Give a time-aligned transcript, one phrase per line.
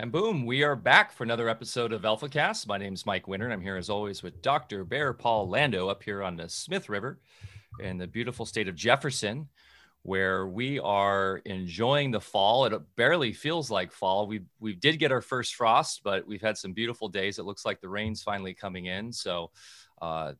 [0.00, 2.68] And boom, we are back for another episode of AlphaCast.
[2.68, 4.84] My name is Mike Winter, and I'm here as always with Dr.
[4.84, 7.18] Bear Paul Lando up here on the Smith River
[7.80, 9.48] in the beautiful state of Jefferson,
[10.02, 12.64] where we are enjoying the fall.
[12.64, 14.28] It barely feels like fall.
[14.28, 17.40] We we did get our first frost, but we've had some beautiful days.
[17.40, 19.12] It looks like the rain's finally coming in.
[19.12, 19.50] So
[20.00, 20.34] uh,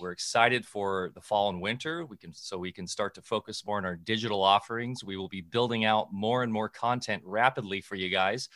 [0.00, 2.04] we're excited for the fall and winter.
[2.04, 5.04] We can so we can start to focus more on our digital offerings.
[5.04, 8.48] We will be building out more and more content rapidly for you guys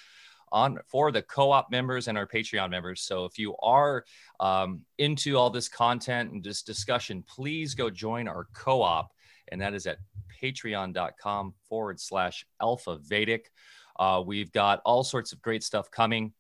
[0.52, 3.00] on for the co-op members and our patreon members.
[3.00, 4.04] So if you are
[4.38, 9.10] um, into all this content and this discussion please go join our co-op
[9.50, 9.98] and that is at
[10.42, 13.50] patreon.com forward slash alpha vedic.
[13.98, 16.32] Uh, we've got all sorts of great stuff coming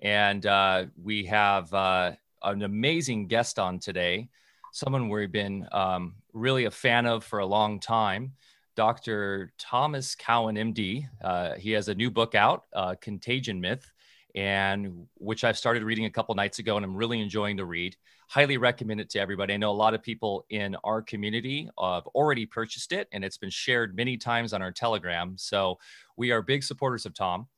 [0.00, 2.12] and uh, we have uh,
[2.42, 4.28] an amazing guest on today
[4.76, 8.32] someone we've been um, really a fan of for a long time
[8.76, 9.52] Dr.
[9.58, 11.08] Thomas Cowan, MD.
[11.22, 13.90] Uh, he has a new book out, uh, Contagion Myth,
[14.34, 17.96] and which I've started reading a couple nights ago, and I'm really enjoying the read.
[18.28, 19.54] Highly recommend it to everybody.
[19.54, 23.38] I know a lot of people in our community have already purchased it, and it's
[23.38, 25.34] been shared many times on our Telegram.
[25.38, 25.78] So
[26.16, 27.48] we are big supporters of Tom.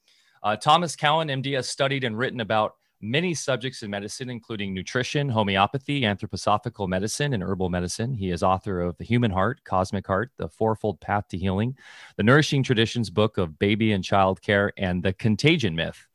[0.42, 5.28] Uh, Thomas Cowan, MD, has studied and written about many subjects in medicine, including nutrition,
[5.28, 8.14] homeopathy, anthroposophical medicine, and herbal medicine.
[8.14, 11.76] He is author of The Human Heart, Cosmic Heart, The Fourfold Path to Healing,
[12.16, 16.06] The Nourishing Traditions book of baby and child care, and The Contagion Myth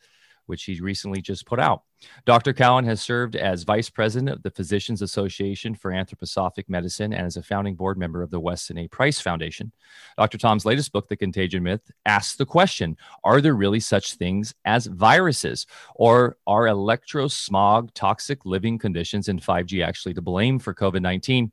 [0.45, 1.83] which he recently just put out.
[2.25, 2.53] Dr.
[2.53, 7.37] Cowan has served as vice president of the Physicians Association for Anthroposophic Medicine and as
[7.37, 8.87] a founding board member of the Weston A.
[8.87, 9.71] Price Foundation.
[10.17, 10.37] Dr.
[10.37, 14.87] Tom's latest book, The Contagion Myth, asks the question Are there really such things as
[14.87, 15.65] viruses?
[15.95, 21.51] Or are electrosmog, toxic living conditions, and 5G actually to blame for COVID 19?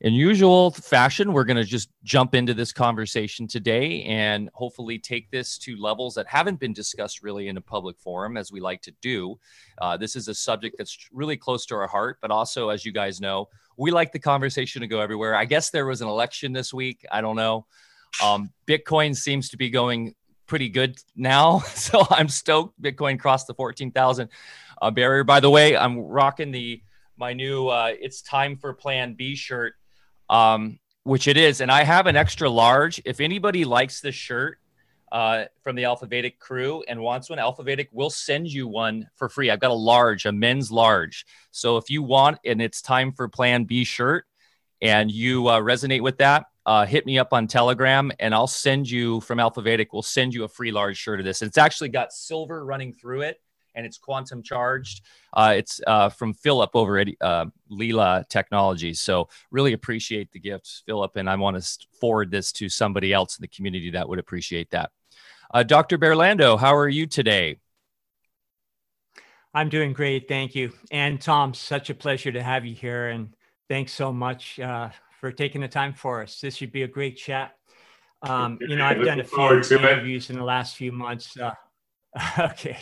[0.00, 5.30] In usual fashion, we're going to just jump into this conversation today and hopefully take
[5.30, 8.82] this to levels that haven't been discussed really in a public forum, as we like
[8.82, 9.38] to do.
[9.78, 12.92] Uh, this is a subject that's really close to our heart, but also, as you
[12.92, 15.34] guys know, we like the conversation to go everywhere.
[15.34, 17.04] I guess there was an election this week.
[17.10, 17.66] I don't know.
[18.22, 20.14] Um, Bitcoin seems to be going
[20.46, 21.62] pretty good now.
[21.74, 22.80] So I'm stoked.
[22.80, 24.28] Bitcoin crossed the 14,000
[24.80, 25.24] uh, barrier.
[25.24, 26.82] By the way, I'm rocking the
[27.18, 29.74] my new uh, "It's Time for Plan B" shirt
[30.28, 31.60] um, which it is.
[31.60, 33.00] And I have an extra large.
[33.04, 34.58] If anybody likes this shirt
[35.12, 39.08] uh, from the Alpha Vedic crew and wants one, Alpha Vedic will send you one
[39.16, 39.50] for free.
[39.50, 41.24] I've got a large, a men's large.
[41.50, 44.24] So if you want, and it's time for Plan B shirt,
[44.82, 48.90] and you uh, resonate with that, uh, hit me up on Telegram, and I'll send
[48.90, 49.92] you from Alpha Vedic.
[49.92, 51.40] We'll send you a free large shirt of this.
[51.40, 53.40] It's actually got silver running through it
[53.76, 55.02] and it's quantum charged.
[55.32, 59.00] Uh, it's uh, from Philip over at uh, Leela Technologies.
[59.00, 63.38] So really appreciate the gifts, Philip, and I want to forward this to somebody else
[63.38, 64.90] in the community that would appreciate that.
[65.52, 65.98] Uh, Dr.
[65.98, 67.58] Berlando, how are you today?
[69.54, 70.72] I'm doing great, thank you.
[70.90, 73.34] And Tom, such a pleasure to have you here, and
[73.68, 76.40] thanks so much uh, for taking the time for us.
[76.40, 77.56] This should be a great chat.
[78.22, 81.38] Um, you know, I've done a few interviews in the last few months.
[81.38, 81.54] Uh,
[82.38, 82.76] okay.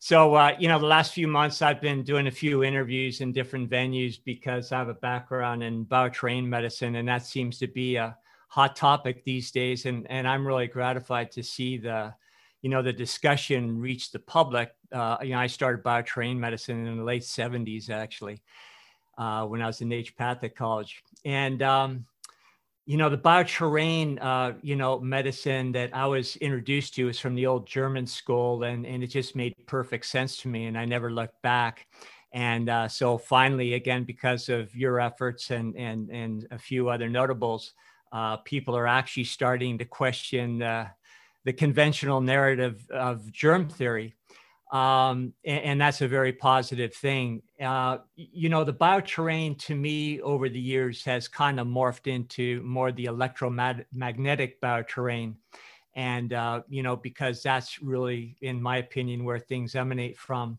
[0.00, 3.32] So, uh, you know, the last few months I've been doing a few interviews in
[3.32, 7.96] different venues because I have a background in bioterrain medicine, and that seems to be
[7.96, 8.16] a
[8.48, 9.86] hot topic these days.
[9.86, 12.14] And and I'm really gratified to see the,
[12.62, 14.72] you know, the discussion reach the public.
[14.92, 18.40] Uh, you know, I started bioterrain medicine in the late '70s, actually,
[19.18, 22.06] uh, when I was in naturopathic college, and um,
[22.88, 27.34] you know, the bioterrain, uh, you know, medicine that I was introduced to is from
[27.34, 30.86] the old German school, and and it just made perfect sense to me, and I
[30.86, 31.86] never looked back.
[32.32, 37.10] And uh, so finally, again, because of your efforts and and and a few other
[37.10, 37.74] notables,
[38.10, 44.14] uh, people are actually starting to question the conventional narrative of germ theory
[44.70, 47.40] um, and, and, that's a very positive thing.
[47.58, 52.62] Uh, you know, the bioterrain to me over the years has kind of morphed into
[52.62, 55.36] more the electromagnetic bioterrain.
[55.94, 60.58] And, uh, you know, because that's really, in my opinion, where things emanate from.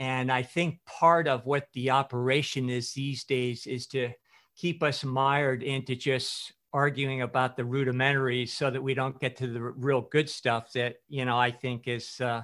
[0.00, 4.10] And I think part of what the operation is these days is to
[4.56, 9.46] keep us mired into just arguing about the rudimentaries so that we don't get to
[9.46, 12.20] the real good stuff that, you know, I think is.
[12.20, 12.42] Uh,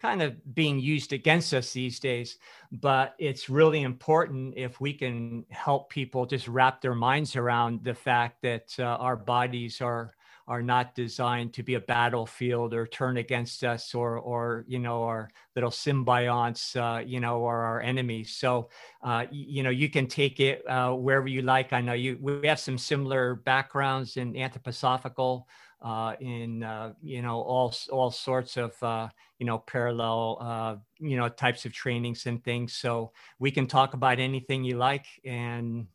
[0.00, 2.38] kind of being used against us these days.
[2.70, 7.94] But it's really important if we can help people just wrap their minds around the
[7.94, 10.14] fact that uh, our bodies are
[10.48, 15.02] are not designed to be a battlefield or turn against us or or you know
[15.02, 18.68] our little symbionts uh, you know or our enemies so
[19.02, 22.46] uh, you know you can take it uh, wherever you like i know you we
[22.46, 25.44] have some similar backgrounds in anthroposophical
[25.82, 29.08] uh, in uh, you know all all sorts of uh,
[29.38, 32.74] you know parallel uh, you know types of trainings and things.
[32.74, 35.86] So we can talk about anything you like, and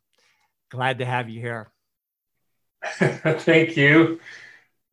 [0.70, 1.72] glad to have you here.
[2.84, 4.20] Thank you.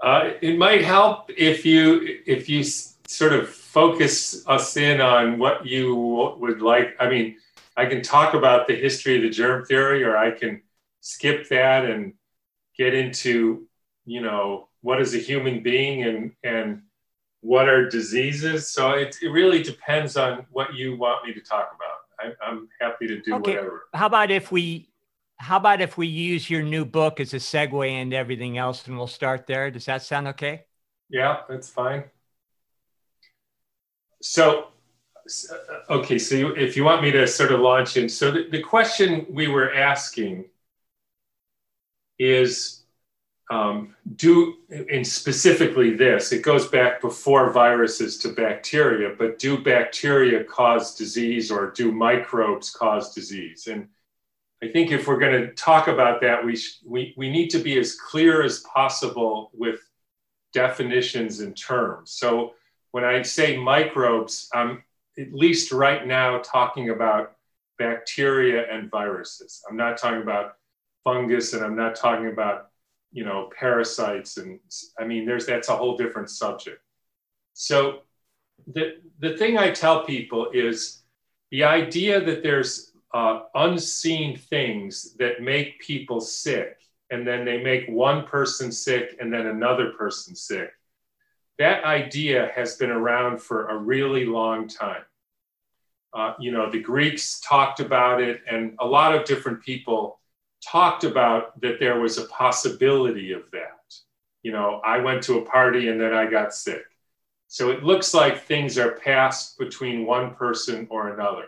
[0.01, 5.65] Uh, it might help if you if you sort of focus us in on what
[5.65, 5.95] you
[6.39, 6.95] would like.
[6.99, 7.35] I mean,
[7.75, 10.61] I can talk about the history of the germ theory, or I can
[11.01, 12.13] skip that and
[12.77, 13.67] get into,
[14.05, 16.81] you know, what is a human being and and
[17.41, 18.71] what are diseases.
[18.71, 22.35] So it, it really depends on what you want me to talk about.
[22.41, 23.55] I, am happy to do okay.
[23.55, 23.87] whatever.
[23.93, 24.89] How about if we
[25.37, 28.97] how about if we use your new book as a segue into everything else and
[28.97, 29.71] we'll start there?
[29.71, 30.65] Does that sound okay?
[31.09, 32.03] Yeah, that's fine.
[34.21, 34.67] So
[35.51, 38.47] uh, okay, so you, if you want me to sort of launch in, so the,
[38.49, 40.45] the question we were asking
[42.17, 42.78] is
[43.49, 50.43] um, do, and specifically this, it goes back before viruses to bacteria, but do bacteria
[50.43, 53.67] cause disease or do microbes cause disease?
[53.67, 53.87] And
[54.61, 57.59] I think if we're going to talk about that, we, sh- we, we need to
[57.59, 59.79] be as clear as possible with
[60.53, 62.11] definitions and terms.
[62.11, 62.53] So
[62.91, 64.83] when I say microbes, I'm
[65.17, 67.35] at least right now talking about
[67.77, 69.63] bacteria and viruses.
[69.69, 70.55] I'm not talking about
[71.03, 72.68] fungus and I'm not talking about,
[73.11, 74.37] you know, parasites.
[74.37, 74.59] And
[74.99, 76.81] I mean, there's, that's a whole different subject.
[77.53, 78.01] So
[78.67, 81.03] the, the thing I tell people is
[81.51, 86.77] the idea that there's uh, unseen things that make people sick
[87.11, 90.71] and then they make one person sick and then another person sick
[91.59, 95.03] that idea has been around for a really long time.
[96.13, 100.18] Uh, you know, the Greeks talked about it, and a lot of different people
[100.65, 103.93] talked about that there was a possibility of that.
[104.43, 106.83] You know, I went to a party and then I got sick.
[107.47, 111.45] So it looks like things are passed between one person or another.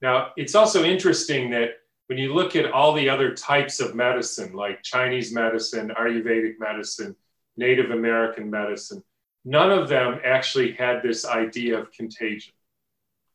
[0.00, 1.72] Now, it's also interesting that
[2.06, 7.14] when you look at all the other types of medicine, like Chinese medicine, Ayurvedic medicine,
[7.56, 9.04] Native American medicine,
[9.44, 12.54] none of them actually had this idea of contagion.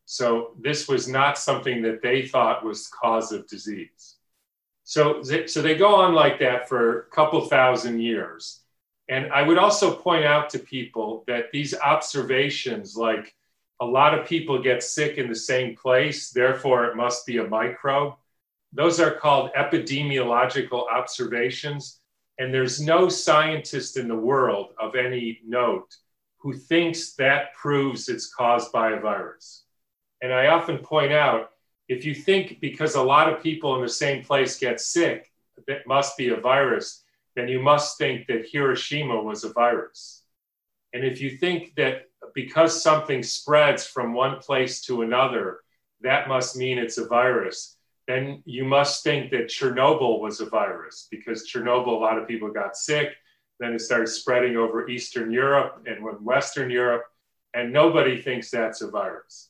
[0.06, 4.15] So this was not something that they thought was cause of disease.
[4.86, 8.62] So, so they go on like that for a couple thousand years.
[9.10, 13.36] And I would also point out to people that these observations, like
[13.82, 17.48] a lot of people get sick in the same place, therefore it must be a
[17.48, 18.14] microbe,
[18.74, 22.00] those are called epidemiological observations.
[22.38, 25.96] And there's no scientist in the world of any note
[26.38, 29.64] who thinks that proves it's caused by a virus.
[30.22, 31.52] And I often point out
[31.88, 35.32] if you think because a lot of people in the same place get sick,
[35.68, 37.04] that must be a virus,
[37.36, 40.24] then you must think that Hiroshima was a virus.
[40.94, 42.04] And if you think that
[42.34, 45.60] because something spreads from one place to another,
[46.02, 47.78] that must mean it's a virus,
[48.08, 52.50] then you must think that Chernobyl was a virus because Chernobyl, a lot of people
[52.52, 53.10] got sick.
[53.60, 57.04] Then it started spreading over Eastern Europe and Western Europe,
[57.54, 59.50] and nobody thinks that's a virus.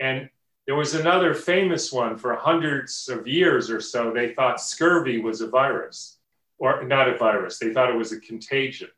[0.00, 0.30] And
[0.66, 4.12] there was another famous one for hundreds of years or so.
[4.12, 6.18] They thought scurvy was a virus,
[6.58, 7.58] or not a virus.
[7.58, 8.90] They thought it was a contagion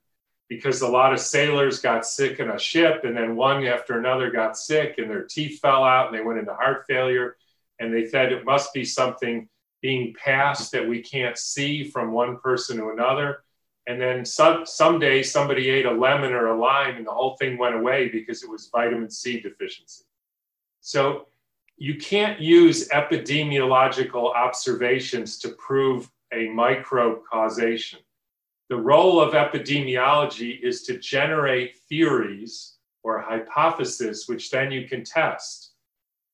[0.48, 4.30] because a lot of sailors got sick in a ship, and then one after another
[4.30, 7.36] got sick, and their teeth fell out, and they went into heart failure
[7.78, 9.48] and they said it must be something
[9.82, 13.38] being passed that we can't see from one person to another.
[13.86, 17.58] And then some, someday somebody ate a lemon or a lime and the whole thing
[17.58, 20.04] went away because it was vitamin C deficiency.
[20.80, 21.26] So
[21.76, 27.98] you can't use epidemiological observations to prove a microbe causation.
[28.70, 35.72] The role of epidemiology is to generate theories or hypotheses, which then you can test.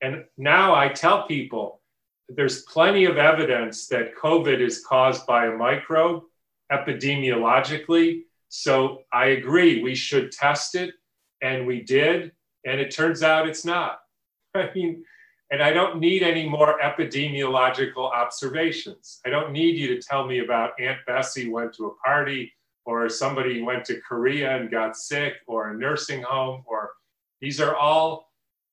[0.00, 1.80] And now I tell people
[2.28, 6.23] there's plenty of evidence that COVID is caused by a microbe
[6.70, 8.23] epidemiologically.
[8.49, 10.94] So I agree, we should test it.
[11.42, 12.32] And we did.
[12.64, 14.00] And it turns out it's not.
[14.54, 15.04] I mean,
[15.50, 19.21] and I don't need any more epidemiological observations.
[19.26, 22.52] I don't need you to tell me about Aunt Bessie went to a party
[22.87, 26.92] or somebody went to Korea and got sick or a nursing home or
[27.40, 28.30] these are all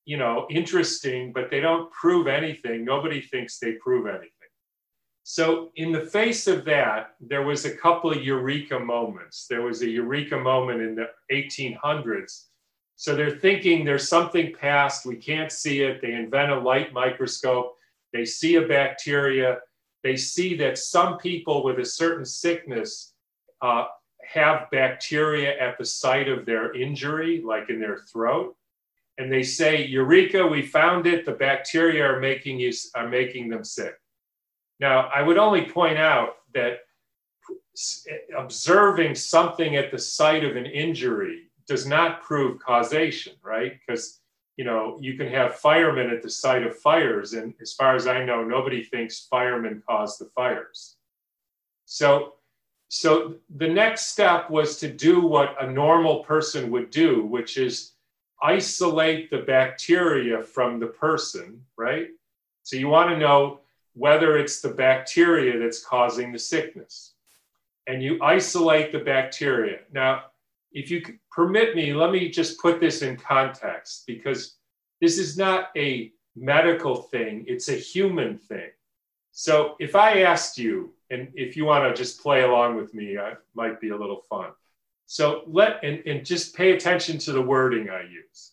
[0.08, 2.82] you know, interesting, but they don't prove anything.
[2.82, 4.30] Nobody thinks they prove anything.
[5.22, 9.46] So, in the face of that, there was a couple of eureka moments.
[9.50, 12.46] There was a eureka moment in the 1800s.
[13.00, 16.02] So, they're thinking there's something past, we can't see it.
[16.02, 17.76] They invent a light microscope,
[18.12, 19.60] they see a bacteria,
[20.02, 23.14] they see that some people with a certain sickness
[23.62, 23.84] uh,
[24.24, 28.56] have bacteria at the site of their injury, like in their throat,
[29.18, 31.24] and they say, Eureka, we found it.
[31.24, 33.94] The bacteria are making you are making them sick.
[34.80, 36.80] Now, I would only point out that
[38.36, 43.78] observing something at the site of an injury does not prove causation, right?
[43.78, 44.20] Because
[44.56, 48.06] you know you can have firemen at the site of fires, and as far as
[48.06, 50.96] I know, nobody thinks firemen caused the fires.
[51.84, 52.34] So,
[52.88, 57.92] so the next step was to do what a normal person would do, which is
[58.42, 62.08] isolate the bacteria from the person, right?
[62.62, 63.60] So you want to know
[63.94, 67.14] whether it's the bacteria that's causing the sickness.
[67.86, 69.80] And you isolate the bacteria.
[69.92, 70.24] Now,
[70.72, 74.56] if you permit me, let me just put this in context because
[75.00, 78.70] this is not a medical thing, it's a human thing.
[79.32, 83.16] So if I asked you, and if you want to just play along with me,
[83.16, 84.50] it might be a little fun.
[85.06, 88.52] So let, and, and just pay attention to the wording I use.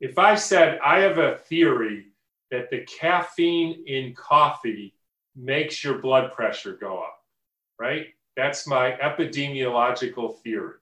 [0.00, 2.08] If I said, I have a theory
[2.50, 4.94] that the caffeine in coffee
[5.34, 7.18] makes your blood pressure go up,
[7.78, 8.08] right?
[8.36, 10.74] That's my epidemiological theory.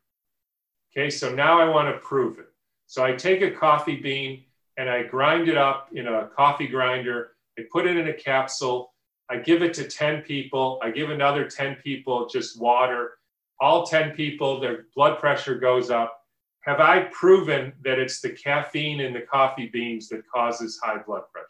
[0.96, 2.46] Okay, so now I want to prove it.
[2.86, 4.44] So I take a coffee bean
[4.76, 7.32] and I grind it up in a coffee grinder.
[7.58, 8.92] I put it in a capsule.
[9.28, 10.78] I give it to 10 people.
[10.82, 13.14] I give another 10 people just water.
[13.60, 16.20] All 10 people, their blood pressure goes up.
[16.60, 21.24] Have I proven that it's the caffeine in the coffee beans that causes high blood
[21.32, 21.48] pressure?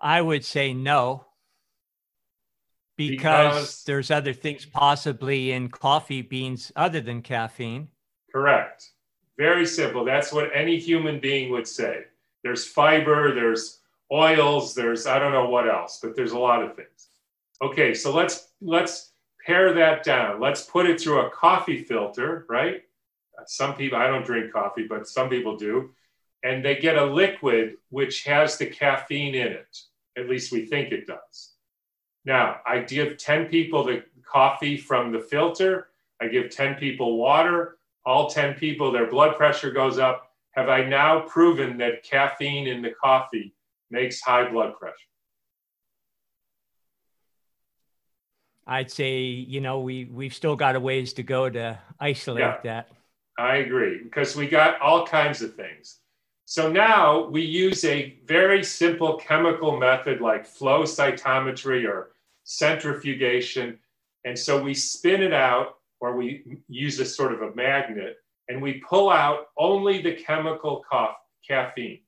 [0.00, 1.27] I would say no.
[2.98, 7.88] Because, because, there's other things possibly in coffee beans other than caffeine.
[8.32, 8.90] Correct.
[9.38, 10.04] Very simple.
[10.04, 12.06] That's what any human being would say.
[12.42, 13.78] There's fiber, there's
[14.12, 17.08] oils, there's I don't know what else, but there's a lot of things.
[17.62, 19.12] Okay, so let's let's
[19.46, 20.40] pare that down.
[20.40, 22.82] Let's put it through a coffee filter, right?
[23.46, 25.90] Some people I don't drink coffee, but some people do.
[26.42, 29.78] And they get a liquid which has the caffeine in it.
[30.16, 31.54] At least we think it does.
[32.28, 35.88] Now, I give 10 people the coffee from the filter.
[36.20, 37.78] I give 10 people water.
[38.04, 40.30] All 10 people, their blood pressure goes up.
[40.50, 43.54] Have I now proven that caffeine in the coffee
[43.90, 44.94] makes high blood pressure?
[48.66, 52.58] I'd say, you know, we, we've still got a ways to go to isolate yeah,
[52.64, 52.88] that.
[53.38, 56.00] I agree, because we got all kinds of things.
[56.44, 62.10] So now we use a very simple chemical method like flow cytometry or
[62.48, 63.78] centrifugation.
[64.24, 68.16] And so we spin it out, or we use a sort of a magnet,
[68.48, 72.00] and we pull out only the chemical ca- caffeine.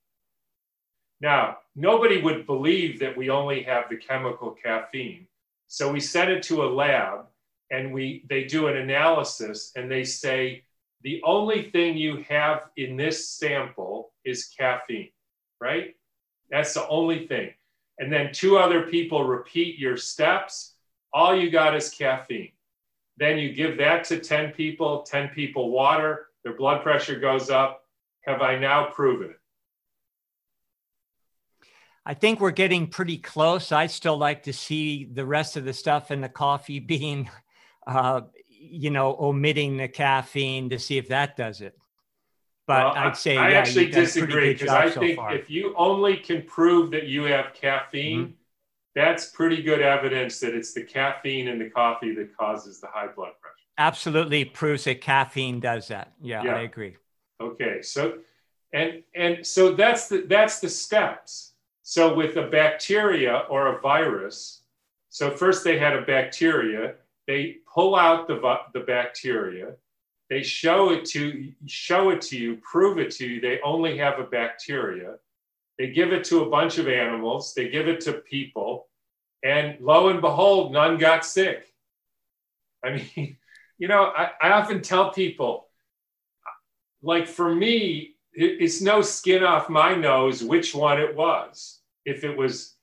[1.21, 5.27] Now, nobody would believe that we only have the chemical caffeine.
[5.67, 7.27] So we send it to a lab
[7.69, 10.63] and we, they do an analysis and they say,
[11.03, 15.11] the only thing you have in this sample is caffeine,
[15.59, 15.95] right?
[16.49, 17.53] That's the only thing.
[18.01, 20.73] And then two other people repeat your steps.
[21.13, 22.51] All you got is caffeine.
[23.17, 27.85] Then you give that to 10 people, 10 people water, their blood pressure goes up.
[28.21, 29.39] Have I now proven it?
[32.03, 33.71] I think we're getting pretty close.
[33.71, 37.29] I'd still like to see the rest of the stuff in the coffee being
[37.85, 41.77] uh, you know, omitting the caffeine to see if that does it.
[42.71, 46.15] But well, I'd say I yeah, actually disagree because I think so if you only
[46.15, 48.31] can prove that you have caffeine, mm-hmm.
[48.95, 53.07] that's pretty good evidence that it's the caffeine in the coffee that causes the high
[53.07, 53.55] blood pressure.
[53.77, 56.13] Absolutely proves that caffeine does that.
[56.21, 56.55] Yeah, yeah.
[56.55, 56.95] I agree.
[57.41, 58.19] Okay, so
[58.71, 61.53] and and so that's the that's the steps.
[61.83, 64.61] So with a bacteria or a virus,
[65.09, 66.95] so first they had a bacteria,
[67.27, 68.39] they pull out the,
[68.73, 69.73] the bacteria,
[70.31, 73.41] they show it to show it to you, prove it to you.
[73.41, 75.15] They only have a bacteria.
[75.77, 77.53] They give it to a bunch of animals.
[77.53, 78.87] They give it to people,
[79.43, 81.65] and lo and behold, none got sick.
[82.81, 83.35] I mean,
[83.77, 85.67] you know, I, I often tell people,
[87.03, 91.81] like for me, it, it's no skin off my nose which one it was.
[92.05, 92.75] If it was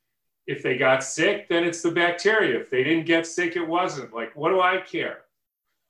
[0.46, 2.60] if they got sick, then it's the bacteria.
[2.60, 4.12] If they didn't get sick, it wasn't.
[4.12, 5.20] Like, what do I care?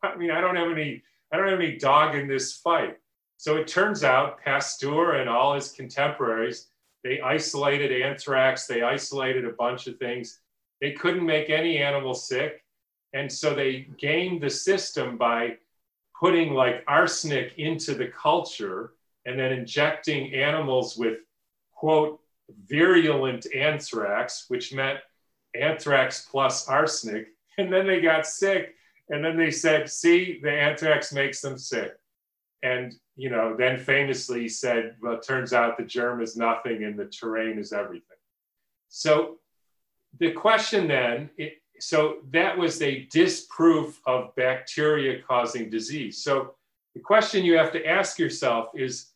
[0.04, 2.98] I mean, I don't have any, I don't have any dog in this fight.
[3.36, 6.68] So it turns out Pasteur and all his contemporaries,
[7.04, 10.40] they isolated anthrax, they isolated a bunch of things.
[10.80, 12.64] They couldn't make any animal sick.
[13.12, 15.56] And so they gamed the system by
[16.18, 18.94] putting like arsenic into the culture
[19.24, 21.18] and then injecting animals with,
[21.72, 22.20] quote,
[22.66, 24.98] virulent anthrax, which meant
[25.54, 27.28] anthrax plus arsenic.
[27.58, 28.76] And then they got sick
[29.10, 31.92] and then they said, see, the anthrax makes them sick.
[32.62, 36.98] And, you know, then famously said, well, it turns out the germ is nothing and
[36.98, 38.16] the terrain is everything.
[38.88, 39.36] So
[40.18, 46.22] the question then, it, so that was a disproof of bacteria causing disease.
[46.22, 46.54] So
[46.94, 49.12] the question you have to ask yourself is,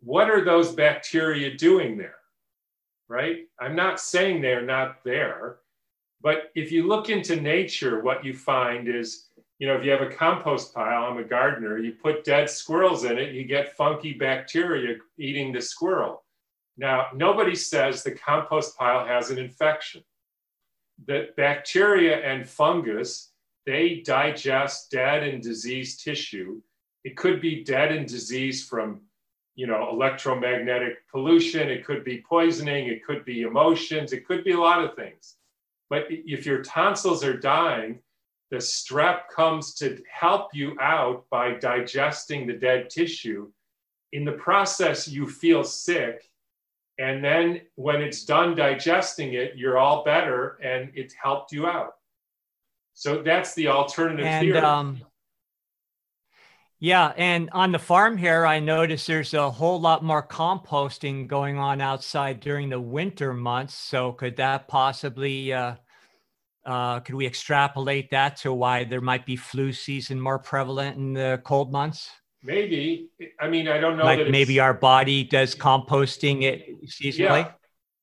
[0.00, 2.14] what are those bacteria doing there?
[3.08, 3.46] Right?
[3.58, 5.56] I'm not saying they're not there,
[6.20, 10.02] but if you look into nature, what you find is, you know, if you have
[10.02, 14.12] a compost pile, I'm a gardener, you put dead squirrels in it, you get funky
[14.12, 16.24] bacteria eating the squirrel.
[16.76, 20.02] Now, nobody says the compost pile has an infection.
[21.06, 23.32] The bacteria and fungus,
[23.66, 26.60] they digest dead and diseased tissue.
[27.04, 29.02] It could be dead and diseased from
[29.58, 34.52] you know, electromagnetic pollution, it could be poisoning, it could be emotions, it could be
[34.52, 35.37] a lot of things.
[35.90, 38.00] But if your tonsils are dying,
[38.50, 43.50] the strep comes to help you out by digesting the dead tissue.
[44.12, 46.30] In the process, you feel sick.
[46.98, 51.92] And then when it's done digesting it, you're all better and it helped you out.
[52.94, 54.58] So that's the alternative and, theory.
[54.58, 55.00] Um,
[56.80, 61.58] yeah, and on the farm here, I noticed there's a whole lot more composting going
[61.58, 63.74] on outside during the winter months.
[63.74, 65.74] So could that possibly, uh,
[66.64, 71.14] uh, could we extrapolate that to why there might be flu season more prevalent in
[71.14, 72.10] the cold months?
[72.44, 73.08] Maybe.
[73.40, 74.04] I mean, I don't know.
[74.04, 77.44] Like maybe our body does composting it seasonally.
[77.44, 77.52] Yeah,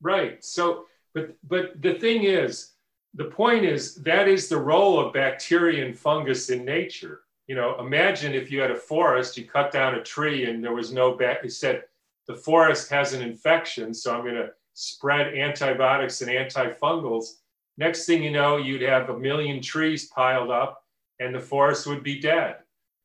[0.02, 0.44] right.
[0.44, 2.74] So, but but the thing is,
[3.14, 7.80] the point is that is the role of bacteria and fungus in nature you know,
[7.80, 11.16] imagine if you had a forest, you cut down a tree and there was no
[11.16, 11.44] back.
[11.44, 11.84] You said
[12.28, 17.36] the forest has an infection, so I'm going to spread antibiotics and antifungals.
[17.78, 20.84] Next thing you know, you'd have a million trees piled up
[21.20, 22.58] and the forest would be dead.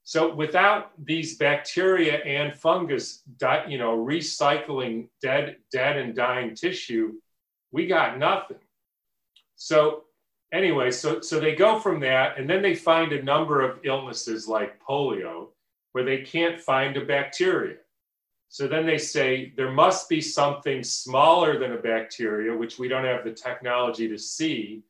[0.02, 3.22] So without these bacteria and fungus,
[3.68, 7.14] you know, recycling dead, dead and dying tissue,
[7.70, 8.58] we got nothing.
[9.56, 10.04] So
[10.52, 14.48] anyway, so, so they go from that, and then they find a number of illnesses
[14.48, 15.48] like polio
[15.92, 17.76] where they can't find a bacteria.
[18.48, 23.04] So then they say there must be something smaller than a bacteria, which we don't
[23.04, 24.82] have the technology to see.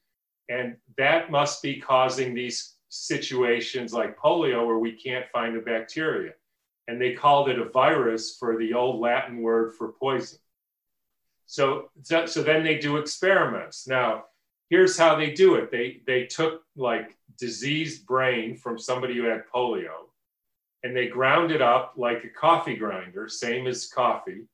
[0.48, 6.32] And that must be causing these situations like polio where we can't find a bacteria.
[6.88, 10.38] And they called it a virus for the old Latin word for poison.
[11.44, 13.86] So, so then they do experiments.
[13.86, 14.24] Now,
[14.70, 15.70] here's how they do it.
[15.70, 20.08] They they took like diseased brain from somebody who had polio,
[20.82, 24.46] and they ground it up like a coffee grinder, same as coffee,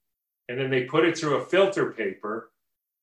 [0.49, 2.51] and then they put it through a filter paper,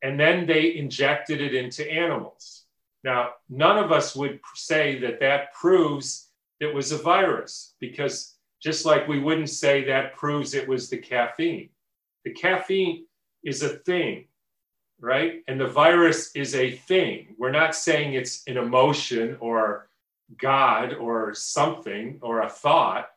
[0.02, 2.65] and then they injected it into animals.
[3.04, 8.86] Now, none of us would say that that proves it was a virus because just
[8.86, 11.69] like we wouldn't say that proves it was the caffeine.
[12.23, 13.06] The caffeine
[13.43, 14.28] is a thing
[15.03, 15.43] right?
[15.49, 17.35] And the virus is a thing.
[17.37, 19.89] We're not saying it's an emotion or
[20.37, 23.09] God or something or a thought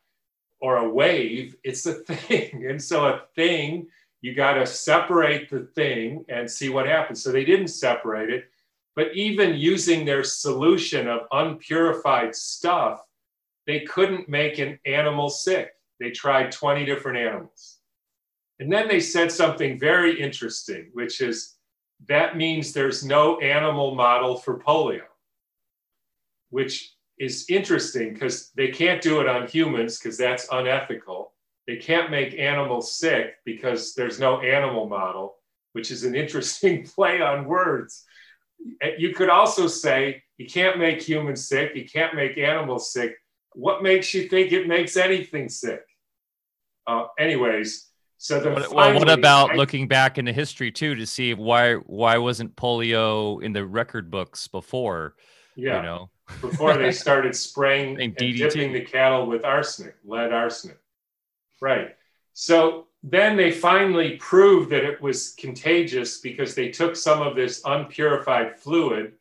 [0.60, 1.54] or a wave.
[1.62, 2.66] It's a thing.
[2.68, 3.86] And so a thing,
[4.20, 7.22] you got to separate the thing and see what happens.
[7.22, 8.50] So they didn't separate it.
[8.96, 13.02] But even using their solution of unpurified stuff,
[13.68, 15.70] they couldn't make an animal sick.
[16.00, 17.78] They tried 20 different animals.
[18.58, 21.55] And then they said something very interesting, which is
[22.08, 25.02] that means there's no animal model for polio,
[26.50, 31.32] which is interesting because they can't do it on humans because that's unethical.
[31.66, 35.36] They can't make animals sick because there's no animal model,
[35.72, 38.04] which is an interesting play on words.
[38.98, 43.16] You could also say you can't make humans sick, you can't make animals sick.
[43.54, 45.82] What makes you think it makes anything sick?
[46.86, 51.34] Uh, anyways, so what, well, what about I, looking back into history too to see
[51.34, 55.16] why why wasn't polio in the record books before?
[55.54, 60.32] Yeah, you know, before they started spraying and, and dipping the cattle with arsenic, lead
[60.32, 60.78] arsenic.
[61.60, 61.94] Right.
[62.32, 67.62] So then they finally proved that it was contagious because they took some of this
[67.64, 69.12] unpurified fluid.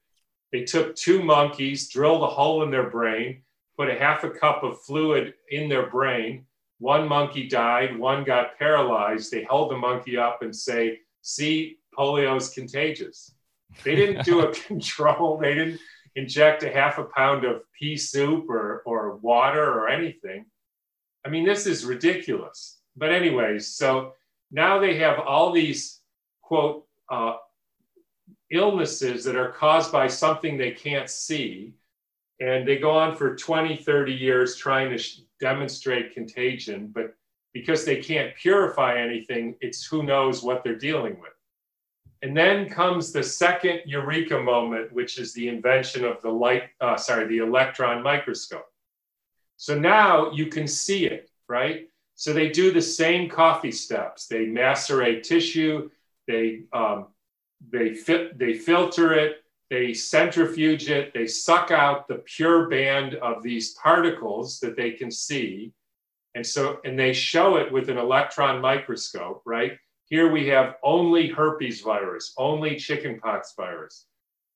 [0.52, 3.44] They took two monkeys, drilled a hole in their brain,
[3.78, 6.46] put a half a cup of fluid in their brain
[6.80, 9.32] one monkey died, one got paralyzed.
[9.32, 13.34] They held the monkey up and say, see, polio is contagious.
[13.84, 15.38] They didn't do a control.
[15.38, 15.80] They didn't
[16.16, 20.46] inject a half a pound of pea soup or, or water or anything.
[21.26, 22.80] I mean, this is ridiculous.
[22.96, 24.14] But, anyways, so
[24.52, 26.00] now they have all these,
[26.42, 27.36] quote, uh,
[28.52, 31.74] illnesses that are caused by something they can't see.
[32.40, 37.16] And they go on for 20, 30 years trying to sh- demonstrate contagion, but
[37.54, 41.32] because they can't purify anything, it's who knows what they're dealing with.
[42.22, 46.98] And then comes the second eureka moment, which is the invention of the light, uh,
[46.98, 48.66] sorry, the electron microscope.
[49.58, 51.90] So now you can see it, right?
[52.16, 54.28] So they do the same coffee steps.
[54.28, 55.90] They macerate tissue,
[56.28, 57.08] they um,
[57.70, 63.42] they fit, they filter it, they centrifuge it, they suck out the pure band of
[63.42, 65.74] these particles that they can see.
[66.36, 69.78] And so, and they show it with an electron microscope, right?
[70.08, 74.06] Here we have only herpes virus, only chickenpox virus.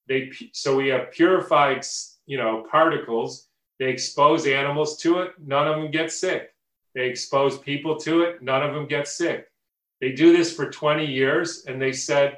[0.08, 1.86] They, so we have purified,
[2.28, 3.48] you know, particles.
[3.80, 5.32] They expose animals to it.
[5.40, 6.54] None of them get sick.
[6.94, 8.42] They expose people to it.
[8.42, 9.48] None of them get sick.
[10.02, 12.38] They do this for 20 years and they said,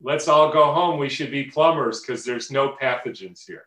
[0.00, 0.98] let's all go home.
[0.98, 3.66] We should be plumbers because there's no pathogens here.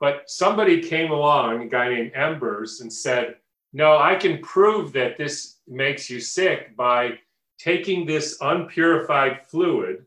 [0.00, 3.36] But somebody came along, a guy named Enders, and said,
[3.72, 7.18] no, I can prove that this makes you sick by
[7.58, 10.06] taking this unpurified fluid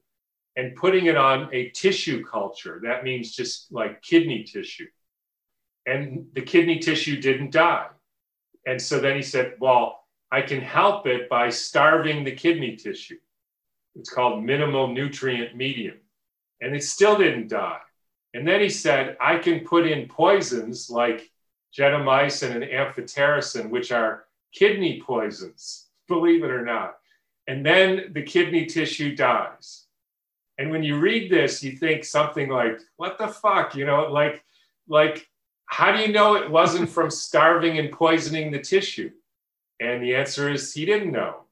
[0.56, 2.80] and putting it on a tissue culture.
[2.84, 4.88] That means just like kidney tissue.
[5.86, 7.88] And the kidney tissue didn't die.
[8.66, 13.18] And so then he said, well, I can help it by starving the kidney tissue.
[13.96, 15.98] It's called minimal nutrient medium.
[16.62, 17.80] And it still didn't die.
[18.34, 21.30] And then he said, I can put in poisons like
[21.78, 26.96] gentamicin and amphotericin, which are kidney poisons, believe it or not.
[27.48, 29.86] And then the kidney tissue dies.
[30.58, 33.76] And when you read this, you think something like, what the fuck?
[33.76, 34.44] You know, like,
[34.88, 35.28] like,
[35.66, 39.12] how do you know it wasn't from starving and poisoning the tissue?
[39.80, 41.46] And the answer is he didn't know.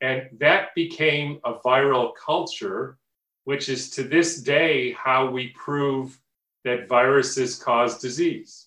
[0.00, 2.98] And that became a viral culture,
[3.44, 6.18] which is to this day how we prove
[6.64, 8.66] that viruses cause disease.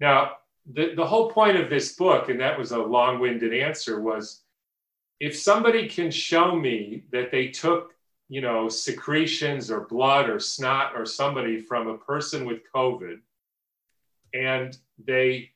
[0.00, 0.32] Now,
[0.72, 4.42] the, the whole point of this book, and that was a long winded answer, was
[5.20, 7.92] if somebody can show me that they took,
[8.28, 13.18] you know, secretions or blood or snot or somebody from a person with COVID
[14.32, 15.50] and they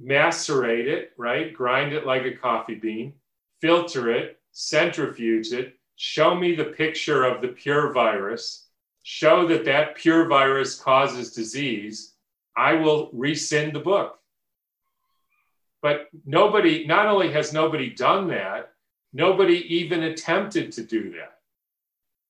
[0.00, 1.52] macerate it, right?
[1.52, 3.12] Grind it like a coffee bean,
[3.62, 8.66] filter it, centrifuge it, show me the picture of the pure virus,
[9.04, 12.14] show that that pure virus causes disease,
[12.56, 14.18] I will rescind the book.
[15.80, 18.72] But nobody, not only has nobody done that,
[19.12, 21.38] nobody even attempted to do that.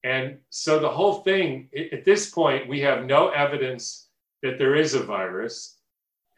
[0.04, 4.08] And so the whole thing, at this point, we have no evidence
[4.42, 5.78] that there is a virus.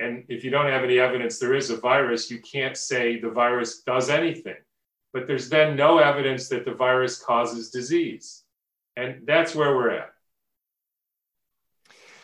[0.01, 3.31] And if you don't have any evidence there is a virus, you can't say the
[3.31, 4.57] virus does anything.
[5.15, 8.43] But there's then no evidence that the virus causes disease.
[8.97, 10.11] And that's where we're at.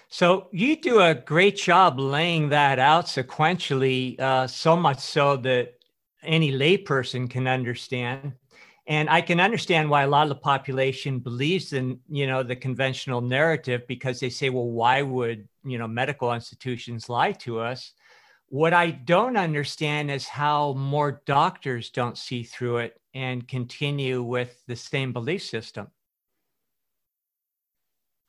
[0.08, 5.74] So you do a great job laying that out sequentially, uh, so much so that
[6.24, 8.32] any layperson can understand.
[8.88, 12.56] And I can understand why a lot of the population believes in, you know, the
[12.56, 17.92] conventional narrative because they say, well, why would, you know, medical institutions lie to us?
[18.50, 24.62] What I don't understand is how more doctors don't see through it and continue with
[24.66, 25.88] the same belief system.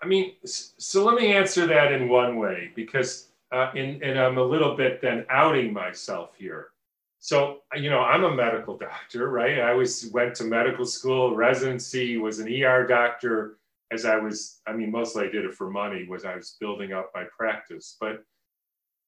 [0.01, 4.37] I mean, so let me answer that in one way because, uh, in, and I'm
[4.37, 6.69] a little bit then outing myself here.
[7.19, 9.59] So, you know, I'm a medical doctor, right?
[9.59, 13.57] I was went to medical school, residency, was an ER doctor
[13.91, 16.93] as I was, I mean, mostly I did it for money, was I was building
[16.93, 17.97] up my practice.
[17.99, 18.23] But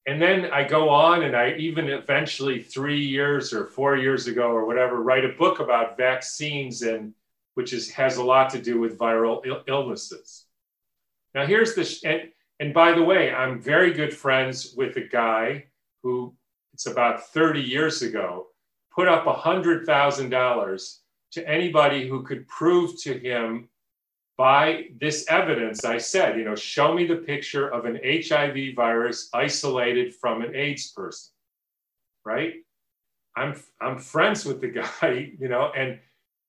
[0.06, 4.52] and then I go on and I even eventually three years or four years ago
[4.52, 7.14] or whatever, write a book about vaccines and
[7.54, 10.46] which is has a lot to do with viral il- illnesses.
[11.34, 12.22] Now, here's the, sh- and,
[12.60, 15.66] and by the way, I'm very good friends with a guy
[16.02, 16.36] who,
[16.74, 18.48] it's about 30 years ago,
[18.94, 20.98] put up $100,000
[21.32, 23.70] to anybody who could prove to him
[24.38, 25.86] by this evidence.
[25.86, 30.56] I said, you know, show me the picture of an HIV virus isolated from an
[30.56, 31.34] AIDS person,
[32.26, 32.54] right?
[33.36, 34.68] I'm, I'm friends with the
[35.02, 36.00] guy, you know, and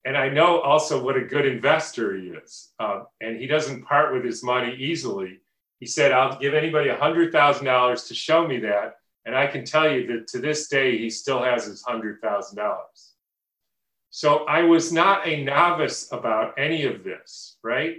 [0.04, 2.72] and I know also what a good investor he is.
[2.78, 5.40] Uh, and he doesn't part with his money easily.
[5.80, 8.96] He said, I'll give anybody $100,000 to show me that.
[9.24, 12.74] And I can tell you that to this day, he still has his $100,000.
[14.16, 17.96] So I was not a novice about any of this, right?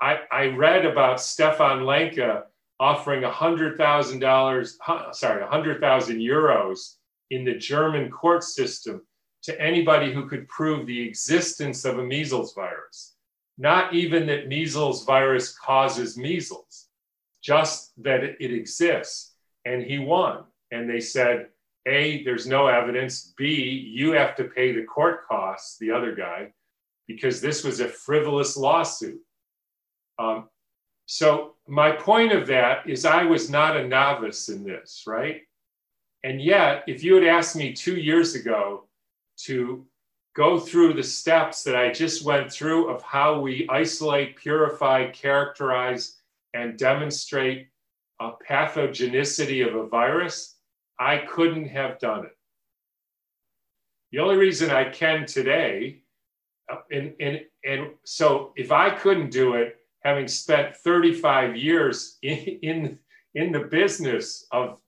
[0.00, 2.44] I, I read about Stefan Lanka
[2.80, 6.94] offering $100,000, sorry, 100,000 euros
[7.28, 9.02] in the German court system
[9.42, 13.14] to anybody who could prove the existence of a measles virus,
[13.58, 16.88] not even that measles virus causes measles,
[17.42, 19.34] just that it exists.
[19.66, 20.44] And he won.
[20.70, 21.48] And they said,
[21.86, 23.34] A, there's no evidence.
[23.36, 23.54] B,
[23.94, 26.52] you have to pay the court costs, the other guy,
[27.06, 29.20] because this was a frivolous lawsuit.
[30.18, 30.48] Um,
[31.06, 35.42] so, my point of that is I was not a novice in this, right?
[36.22, 38.84] And yet, if you had asked me two years ago
[39.40, 39.86] to
[40.34, 46.16] go through the steps that I just went through of how we isolate, purify, characterize,
[46.54, 47.68] and demonstrate
[48.20, 50.53] a pathogenicity of a virus,
[50.98, 52.36] I couldn't have done it.
[54.12, 56.02] The only reason I can today,
[56.70, 62.38] uh, and, and, and so if I couldn't do it, having spent 35 years in,
[62.62, 62.98] in,
[63.34, 64.78] in the business of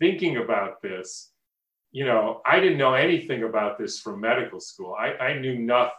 [0.00, 1.30] thinking about this,
[1.92, 4.94] you know, I didn't know anything about this from medical school.
[4.98, 5.92] I, I knew nothing.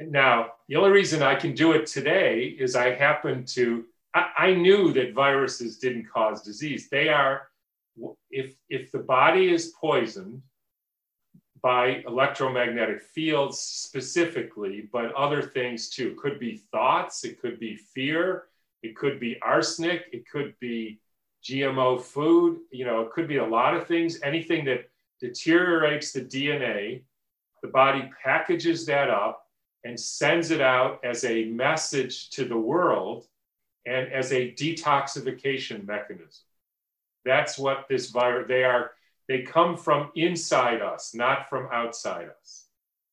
[0.00, 4.54] Now, the only reason I can do it today is I happen to, I, I
[4.54, 6.88] knew that viruses didn't cause disease.
[6.88, 7.48] They are,
[8.30, 10.42] if, if the body is poisoned
[11.62, 18.44] by electromagnetic fields specifically, but other things too, could be thoughts, it could be fear,
[18.82, 20.98] it could be arsenic, it could be
[21.44, 26.20] GMO food, you know, it could be a lot of things, anything that deteriorates the
[26.20, 27.02] DNA,
[27.62, 29.46] the body packages that up
[29.84, 33.26] and sends it out as a message to the world
[33.86, 36.44] and as a detoxification mechanism.
[37.24, 38.92] That's what this virus, they are,
[39.28, 42.66] they come from inside us, not from outside us.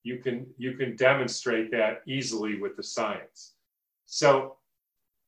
[0.03, 3.53] You can, you can demonstrate that easily with the science.
[4.05, 4.57] So,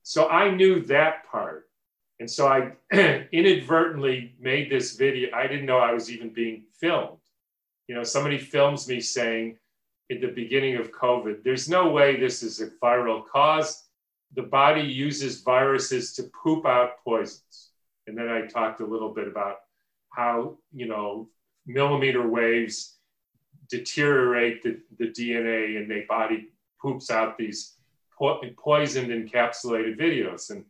[0.03, 1.67] so I knew that part
[2.21, 2.73] and so I
[3.31, 5.35] inadvertently made this video.
[5.35, 7.17] I didn't know I was even being filmed.
[7.87, 9.57] You know, somebody films me saying
[10.11, 13.85] at the beginning of COVID, there's no way this is a viral cause.
[14.35, 17.70] The body uses viruses to poop out poisons.
[18.07, 19.57] And then I talked a little bit about
[20.09, 21.29] how, you know,
[21.65, 22.97] millimeter waves
[23.69, 26.49] deteriorate the, the DNA and the body
[26.81, 27.75] poops out these
[28.17, 30.49] po- poisoned encapsulated videos.
[30.49, 30.65] And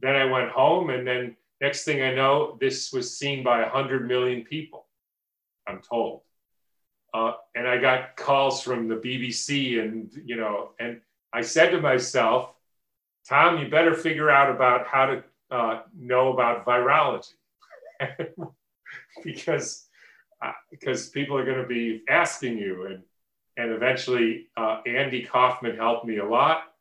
[0.00, 4.06] then I went home, and then next thing I know, this was seen by 100
[4.06, 4.86] million people,
[5.66, 6.22] I'm told.
[7.12, 11.00] Uh, and I got calls from the BBC, and, you know, and
[11.32, 12.50] I said to myself,
[13.28, 17.34] Tom, you better figure out about how to uh, know about virology.
[19.24, 19.86] because
[20.44, 23.02] uh, because people are going to be asking you and
[23.56, 26.74] and eventually uh, Andy Kaufman helped me a lot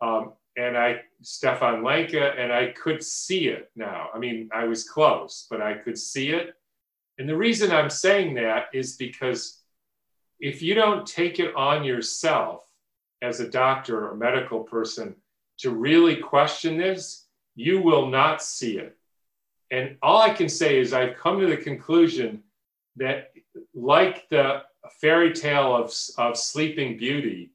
[0.00, 4.08] um, and I Stefan Lanka, and I could see it now.
[4.14, 6.54] I mean, I was close, but I could see it.
[7.18, 9.62] And the reason I'm saying that is because
[10.40, 12.68] if you don't take it on yourself
[13.22, 15.14] as a doctor or medical person
[15.58, 17.23] to really question this,
[17.54, 18.96] you will not see it.
[19.70, 22.42] And all I can say is I've come to the conclusion
[22.96, 23.32] that,
[23.74, 24.62] like the
[25.00, 27.52] fairy tale of, of Sleeping Beauty,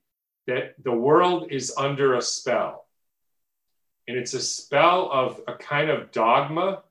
[0.47, 2.87] that the world is under a spell
[4.09, 6.81] and it's a spell of a kind of dogma.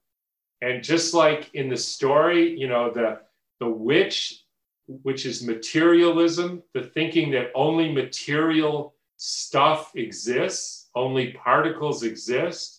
[0.62, 3.18] And just like in the story, you know, the,
[3.58, 4.44] the witch,
[4.86, 12.77] which is materialism, the thinking that only material stuff exists, only particles exist,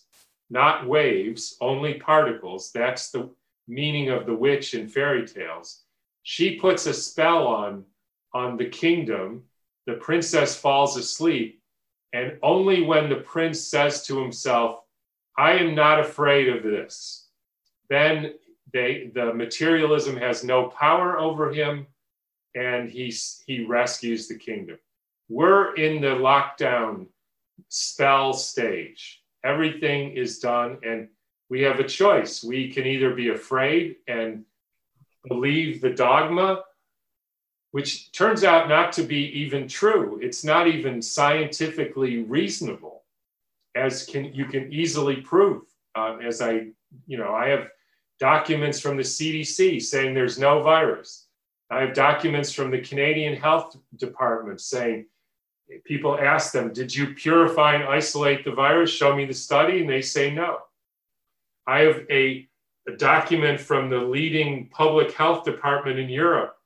[0.50, 2.72] not waves, only particles.
[2.72, 3.30] That's the
[3.68, 5.82] meaning of the witch in fairy tales.
[6.22, 7.84] She puts a spell on,
[8.34, 9.44] on the kingdom.
[9.86, 11.60] The princess falls asleep
[12.12, 14.80] and only when the prince says to himself,
[15.38, 17.28] I am not afraid of this,
[17.88, 18.34] then
[18.72, 21.86] they, the materialism has no power over him
[22.54, 23.14] and he,
[23.46, 24.78] he rescues the kingdom.
[25.28, 27.06] We're in the lockdown
[27.68, 29.19] spell stage.
[29.44, 31.08] Everything is done, and
[31.48, 32.44] we have a choice.
[32.44, 34.44] We can either be afraid and
[35.28, 36.62] believe the dogma
[37.72, 40.18] which turns out not to be even true.
[40.20, 43.04] It's not even scientifically reasonable,
[43.74, 45.62] as can you can easily prove.
[45.94, 46.68] Uh, as I,
[47.06, 47.68] you know, I have
[48.18, 51.26] documents from the CDC saying there's no virus.
[51.70, 55.06] I have documents from the Canadian Health Department saying
[55.84, 58.90] people ask them, Did you purify and isolate the virus?
[58.90, 59.80] Show me the study.
[59.80, 60.58] And they say no.
[61.66, 62.48] I have a,
[62.88, 66.56] a document from the leading public health department in Europe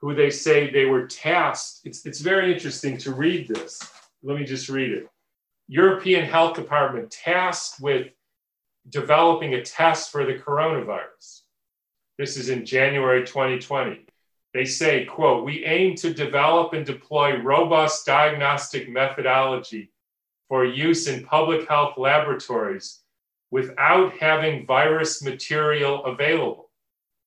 [0.00, 1.80] who they say they were tasked.
[1.84, 3.80] It's, it's very interesting to read this.
[4.22, 5.08] Let me just read it.
[5.68, 8.08] European Health Department tasked with
[8.88, 11.42] developing a test for the coronavirus.
[12.18, 14.06] This is in January 2020.
[14.56, 19.92] They say, quote, we aim to develop and deploy robust diagnostic methodology
[20.48, 23.00] for use in public health laboratories
[23.50, 26.70] without having virus material available.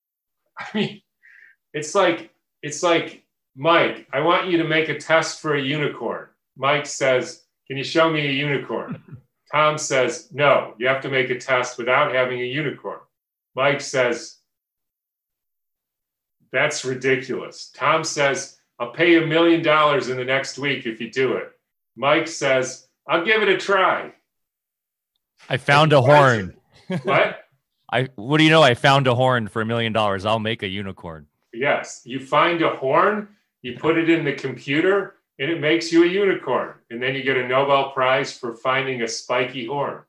[0.60, 1.02] I mean,
[1.72, 2.32] it's like,
[2.64, 3.24] it's like,
[3.56, 6.30] Mike, I want you to make a test for a unicorn.
[6.58, 9.04] Mike says, Can you show me a unicorn?
[9.52, 13.02] Tom says, No, you have to make a test without having a unicorn.
[13.56, 14.39] Mike says,
[16.52, 17.72] That's ridiculous.
[17.76, 21.34] Tom says, I'll pay you a million dollars in the next week if you do
[21.34, 21.52] it.
[21.96, 24.14] Mike says, I'll give it a try.
[25.50, 26.56] I found a horn.
[27.04, 27.46] what?
[27.92, 28.62] I what do you know?
[28.62, 30.24] I found a horn for a million dollars.
[30.24, 31.26] I'll make a unicorn.
[31.52, 32.02] Yes.
[32.06, 33.30] You find a horn,
[33.64, 36.76] you put it in the computer, and it makes you a unicorn.
[36.92, 40.04] And then you get a Nobel Prize for finding a spiky horn.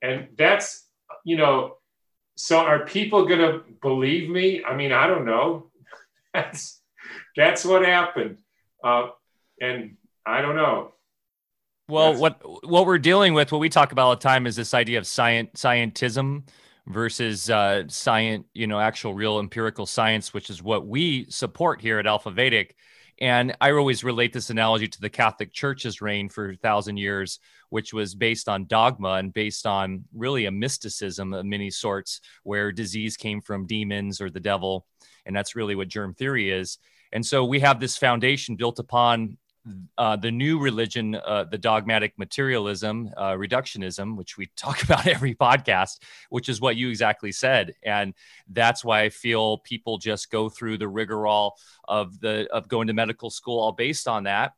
[0.00, 0.86] And that's,
[1.24, 1.76] you know,
[2.36, 4.62] so are people going to believe me?
[4.62, 5.70] I mean, I don't know.
[6.34, 6.82] That's
[7.34, 8.38] that's what happened,
[8.84, 9.08] uh,
[9.58, 9.96] and
[10.26, 10.92] I don't know.
[11.88, 12.20] Well, that's...
[12.20, 14.98] what what we're dealing with, what we talk about all the time, is this idea
[14.98, 16.42] of science scientism
[16.86, 21.98] versus uh, science, you know, actual real empirical science, which is what we support here
[21.98, 22.76] at Alpha Vedic.
[23.18, 27.40] And I always relate this analogy to the Catholic Church's reign for a thousand years,
[27.70, 32.72] which was based on dogma and based on really a mysticism of many sorts, where
[32.72, 34.86] disease came from demons or the devil.
[35.24, 36.78] And that's really what germ theory is.
[37.12, 39.38] And so we have this foundation built upon
[39.98, 45.34] uh, the new religion, uh, the dogmatic materialism, uh, reductionism, which we talk about every
[45.34, 45.98] podcast,
[46.30, 48.14] which is what you exactly said, and
[48.48, 51.56] that's why I feel people just go through the rigmarole
[51.88, 54.52] of the of going to medical school, all based on that.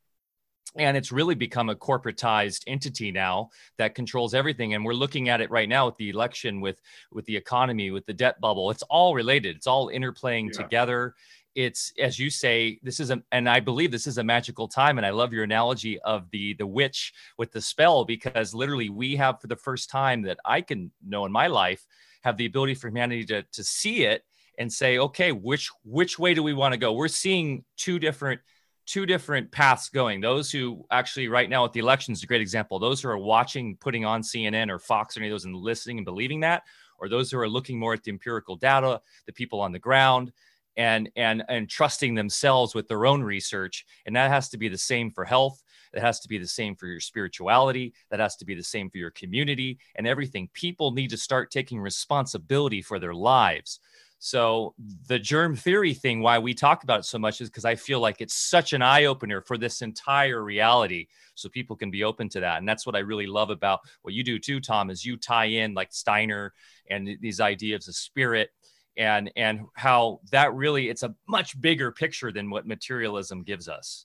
[0.76, 4.74] And it's really become a corporatized entity now that controls everything.
[4.74, 8.04] And we're looking at it right now with the election, with with the economy, with
[8.04, 8.70] the debt bubble.
[8.70, 9.56] It's all related.
[9.56, 10.62] It's all interplaying yeah.
[10.62, 11.14] together
[11.58, 14.96] it's as you say this is a and i believe this is a magical time
[14.96, 19.16] and i love your analogy of the the witch with the spell because literally we
[19.16, 21.84] have for the first time that i can know in my life
[22.22, 24.22] have the ability for humanity to to see it
[24.58, 26.92] and say okay which which way do we want to go?
[26.92, 28.40] We're seeing two different
[28.86, 30.20] two different paths going.
[30.20, 32.78] Those who actually right now at the elections is a great example.
[32.78, 35.98] Those who are watching putting on cnn or fox or any of those and listening
[35.98, 36.62] and believing that
[36.98, 40.32] or those who are looking more at the empirical data the people on the ground
[40.76, 43.84] and and and trusting themselves with their own research.
[44.06, 45.62] And that has to be the same for health.
[45.92, 47.94] It has to be the same for your spirituality.
[48.10, 50.50] That has to be the same for your community and everything.
[50.52, 53.80] People need to start taking responsibility for their lives.
[54.20, 54.74] So
[55.06, 58.00] the germ theory thing why we talk about it so much is because i feel
[58.00, 61.06] like it's such an eye opener for this entire reality.
[61.36, 62.58] So people can be open to that.
[62.58, 65.44] And that's what i really love about what you do too tom is you tie
[65.44, 66.52] in like steiner
[66.90, 68.50] and these ideas of spirit
[68.98, 74.04] and and how that really it's a much bigger picture than what materialism gives us.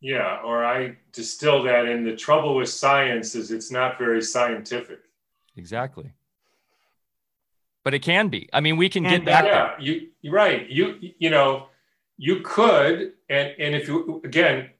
[0.00, 5.00] Yeah or i distill that in the trouble with science is it's not very scientific.
[5.56, 6.12] Exactly.
[7.82, 8.48] But it can be.
[8.52, 9.76] I mean we can get back yeah there.
[9.80, 10.68] you you're right.
[10.68, 11.66] You you know
[12.18, 14.70] you could and and if you again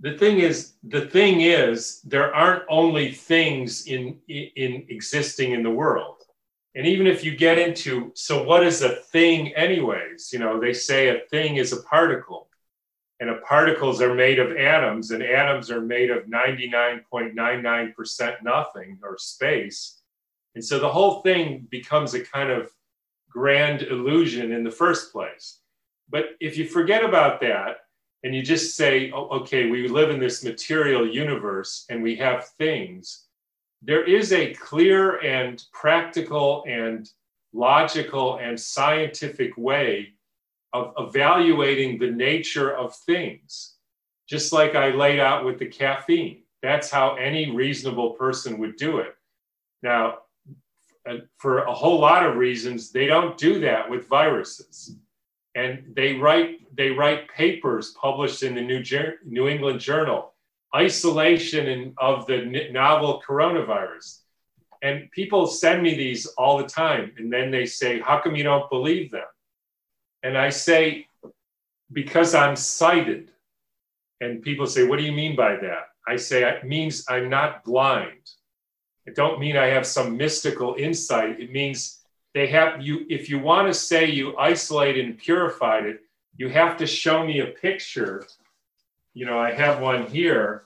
[0.00, 5.70] the thing is the thing is there aren't only things in in existing in the
[5.70, 6.19] world
[6.74, 10.30] and even if you get into so what is a thing anyways?
[10.32, 12.46] You know they say a thing is a particle.
[13.20, 19.98] And particles are made of atoms and atoms are made of 99.99% nothing or space.
[20.54, 22.70] And so the whole thing becomes a kind of
[23.28, 25.58] grand illusion in the first place.
[26.08, 27.80] But if you forget about that
[28.24, 32.48] and you just say oh, okay we live in this material universe and we have
[32.58, 33.26] things
[33.82, 37.10] there is a clear and practical and
[37.52, 40.14] logical and scientific way
[40.72, 43.76] of evaluating the nature of things,
[44.28, 46.42] just like I laid out with the caffeine.
[46.62, 49.14] That's how any reasonable person would do it.
[49.82, 50.18] Now,
[51.08, 54.96] uh, for a whole lot of reasons, they don't do that with viruses.
[55.54, 58.84] And they write, they write papers published in the New,
[59.24, 60.34] New England Journal
[60.74, 64.20] isolation in, of the novel coronavirus.
[64.82, 67.12] And people send me these all the time.
[67.18, 69.26] And then they say, How come you don't believe them?
[70.22, 71.06] And I say,
[71.92, 73.30] Because I'm sighted.
[74.20, 75.88] And people say, What do you mean by that?
[76.06, 78.30] I say, It means I'm not blind.
[79.06, 81.40] It don't mean I have some mystical insight.
[81.40, 82.00] It means
[82.32, 86.00] they have you, if you want to say you isolated and purified it,
[86.36, 88.26] you have to show me a picture
[89.14, 90.64] you know, I have one here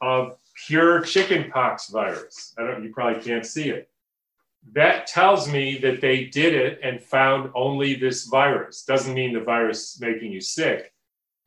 [0.00, 2.54] of pure chickenpox virus.
[2.58, 3.88] I don't, you probably can't see it.
[4.72, 8.84] That tells me that they did it and found only this virus.
[8.84, 10.92] Doesn't mean the virus making you sick.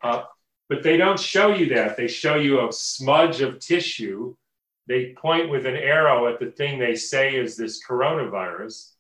[0.01, 0.23] Uh,
[0.67, 1.95] but they don't show you that.
[1.95, 4.35] They show you a smudge of tissue
[4.87, 8.92] they point with an arrow at the thing they say is this coronavirus.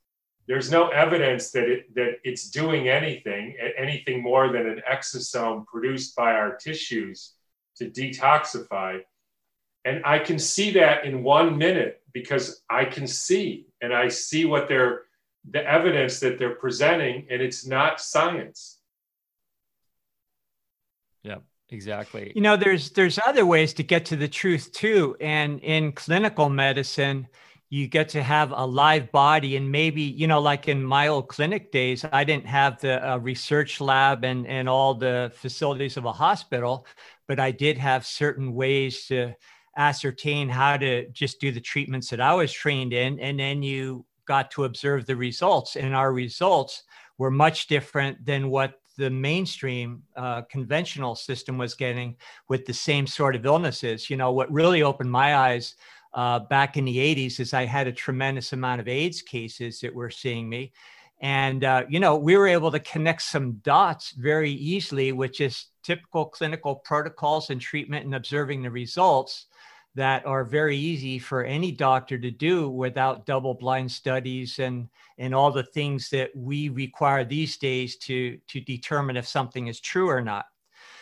[0.47, 6.15] There's no evidence that it, that it's doing anything, anything more than an exosome produced
[6.15, 7.33] by our tissues
[7.77, 9.01] to detoxify.
[9.85, 14.45] And I can see that in one minute because I can see and I see
[14.45, 15.03] what they're
[15.49, 18.79] the evidence that they're presenting, and it's not science.
[21.23, 21.39] Yeah,
[21.69, 22.31] exactly.
[22.35, 25.17] You know, there's there's other ways to get to the truth too.
[25.19, 27.27] And in clinical medicine,
[27.73, 31.27] you get to have a live body and maybe you know like in my old
[31.27, 36.05] clinic days i didn't have the uh, research lab and and all the facilities of
[36.05, 36.85] a hospital
[37.27, 39.33] but i did have certain ways to
[39.77, 44.05] ascertain how to just do the treatments that i was trained in and then you
[44.25, 46.83] got to observe the results, and our results
[47.17, 52.15] were much different than what the mainstream uh, conventional system was getting
[52.47, 54.09] with the same sort of illnesses.
[54.09, 55.75] You know, what really opened my eyes
[56.13, 59.93] uh, back in the 80s is I had a tremendous amount of AIDS cases that
[59.93, 60.71] were seeing me.
[61.21, 65.67] And, uh, you know, we were able to connect some dots very easily which is
[65.83, 69.47] typical clinical protocols and treatment and observing the results
[69.95, 74.89] that are very easy for any doctor to do without double blind studies and
[75.19, 79.79] and all the things that we require these days to to determine if something is
[79.79, 80.45] true or not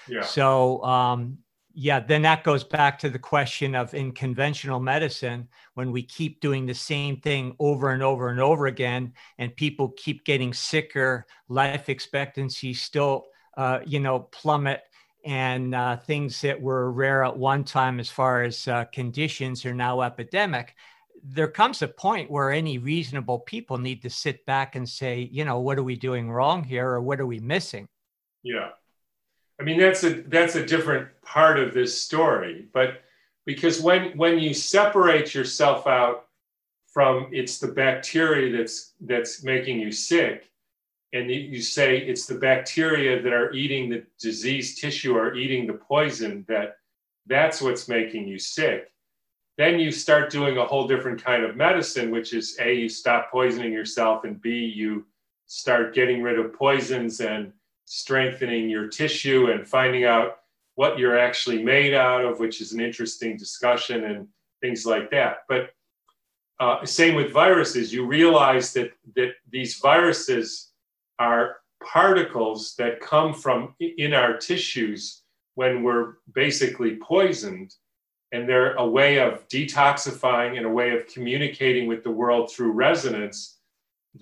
[0.07, 0.21] yeah.
[0.21, 1.37] so um,
[1.73, 6.39] yeah then that goes back to the question of in conventional medicine when we keep
[6.39, 11.25] doing the same thing over and over and over again and people keep getting sicker
[11.49, 13.25] life expectancy still
[13.57, 14.81] uh, you know plummet
[15.23, 19.73] and uh, things that were rare at one time as far as uh, conditions are
[19.73, 20.75] now epidemic
[21.23, 25.45] there comes a point where any reasonable people need to sit back and say you
[25.45, 27.87] know what are we doing wrong here or what are we missing?
[28.43, 28.69] Yeah
[29.61, 33.01] i mean that's a that's a different part of this story but
[33.45, 36.25] because when when you separate yourself out
[36.87, 40.49] from it's the bacteria that's that's making you sick
[41.13, 45.73] and you say it's the bacteria that are eating the diseased tissue or eating the
[45.73, 46.77] poison that
[47.27, 48.91] that's what's making you sick
[49.57, 53.31] then you start doing a whole different kind of medicine which is a you stop
[53.31, 55.05] poisoning yourself and b you
[55.45, 57.53] start getting rid of poisons and
[57.93, 60.37] strengthening your tissue and finding out
[60.75, 64.29] what you're actually made out of which is an interesting discussion and
[64.61, 65.39] things like that.
[65.49, 65.71] But
[66.61, 67.93] uh, same with viruses.
[67.93, 70.71] You realize that that these viruses
[71.19, 75.23] are particles that come from in our tissues
[75.55, 77.75] when we're basically poisoned
[78.31, 82.71] and they're a way of detoxifying and a way of communicating with the world through
[82.71, 83.57] resonance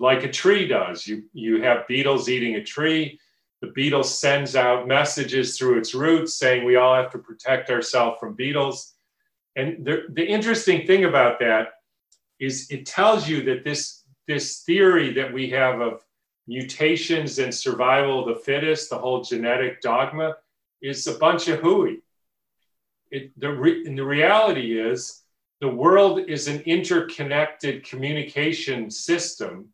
[0.00, 1.06] like a tree does.
[1.06, 3.20] You you have beetles eating a tree
[3.60, 8.18] the beetle sends out messages through its roots saying we all have to protect ourselves
[8.18, 8.94] from beetles
[9.56, 11.68] and the, the interesting thing about that
[12.38, 16.04] is it tells you that this this theory that we have of
[16.46, 20.36] mutations and survival of the fittest, the whole genetic dogma,
[20.80, 22.00] is a bunch of hooey.
[23.10, 25.22] It, the, re, and the reality is,
[25.60, 29.68] the world is an interconnected communication system,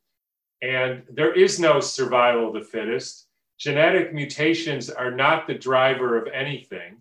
[0.62, 3.26] and there is no survival of the fittest.
[3.59, 6.99] Genetic mutations are not the driver of anything.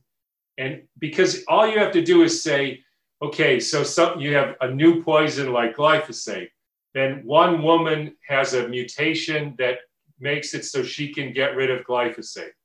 [0.58, 2.82] And because all you have to do is say,
[3.22, 6.50] okay, so some, you have a new poison like glyphosate
[6.96, 9.80] then one woman has a mutation that
[10.18, 12.56] makes it so she can get rid of glyphosate.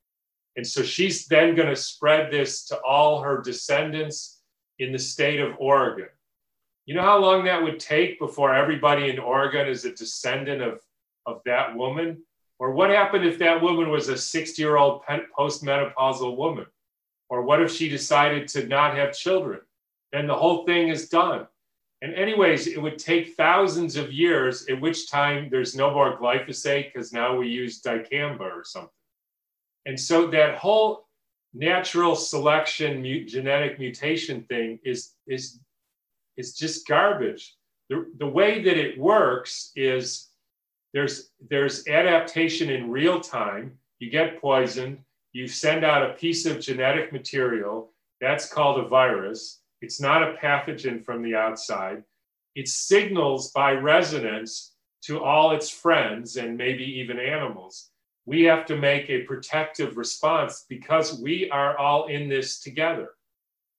[0.57, 4.41] And so she's then going to spread this to all her descendants
[4.79, 6.09] in the state of Oregon.
[6.87, 10.81] You know how long that would take before everybody in Oregon is a descendant of,
[11.27, 12.23] of that woman?
[12.61, 15.03] Or what happened if that woman was a 60 year old
[15.37, 16.67] postmenopausal woman?
[17.31, 19.61] Or what if she decided to not have children?
[20.13, 21.47] Then the whole thing is done.
[22.03, 26.93] And anyways, it would take thousands of years, at which time there's no more glyphosate
[26.93, 28.91] because now we use dicamba or something.
[29.87, 31.09] And so that whole
[31.55, 35.61] natural selection genetic mutation thing is, is,
[36.37, 37.57] is just garbage.
[37.89, 40.30] The, the way that it works is
[40.93, 43.79] there's, there's adaptation in real time.
[43.99, 44.99] You get poisoned,
[45.33, 50.35] you send out a piece of genetic material, that's called a virus it's not a
[50.35, 52.03] pathogen from the outside.
[52.55, 54.75] It signals by resonance
[55.05, 57.91] to all its friends and maybe even animals.
[58.27, 63.11] We have to make a protective response because we are all in this together.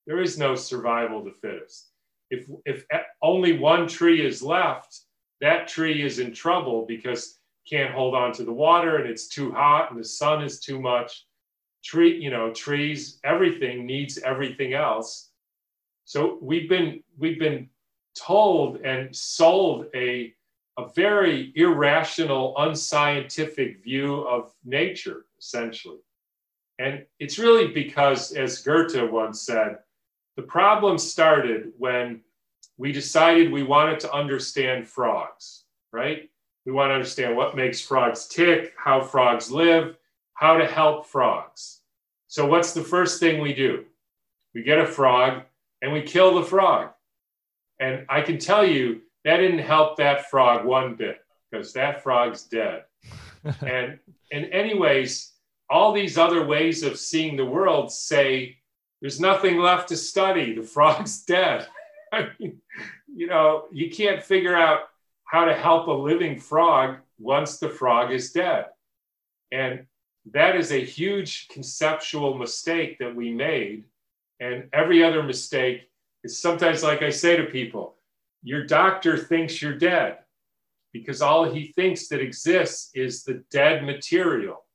[0.07, 1.89] There is no survival of the fittest.
[2.31, 2.85] If, if
[3.21, 5.01] only one tree is left,
[5.41, 7.39] that tree is in trouble because
[7.69, 10.79] can't hold on to the water and it's too hot and the sun is too
[10.81, 11.25] much.
[11.83, 15.29] Tree, you know, trees, everything needs everything else
[16.05, 17.69] So we've been we've been
[18.15, 20.33] told and sold a
[20.77, 25.99] a very irrational, unscientific view of nature, essentially.
[26.79, 29.79] And it's really because, as Goethe once said,
[30.37, 32.21] the problem started when
[32.81, 36.31] we decided we wanted to understand frogs, right?
[36.65, 39.97] We want to understand what makes frogs tick, how frogs live,
[40.33, 41.81] how to help frogs.
[42.27, 43.85] So, what's the first thing we do?
[44.55, 45.43] We get a frog
[45.83, 46.89] and we kill the frog.
[47.79, 51.19] And I can tell you that didn't help that frog one bit
[51.51, 52.85] because that frog's dead.
[53.61, 53.99] and
[54.31, 55.33] and anyways,
[55.69, 58.57] all these other ways of seeing the world say
[59.01, 60.55] there's nothing left to study.
[60.55, 61.67] The frog's dead.
[62.13, 62.61] I mean,
[63.13, 64.81] you know, you can't figure out
[65.25, 68.65] how to help a living frog once the frog is dead.
[69.51, 69.85] And
[70.33, 73.85] that is a huge conceptual mistake that we made.
[74.39, 75.89] And every other mistake
[76.23, 77.95] is sometimes, like I say to people,
[78.43, 80.17] your doctor thinks you're dead
[80.93, 84.65] because all he thinks that exists is the dead material.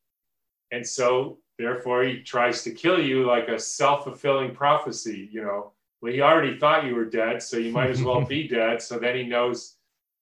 [0.72, 5.28] And so, therefore, he tries to kill you like a self fulfilling prophecy.
[5.30, 8.46] You know, well, he already thought you were dead, so you might as well be
[8.48, 8.82] dead.
[8.82, 9.76] So then he knows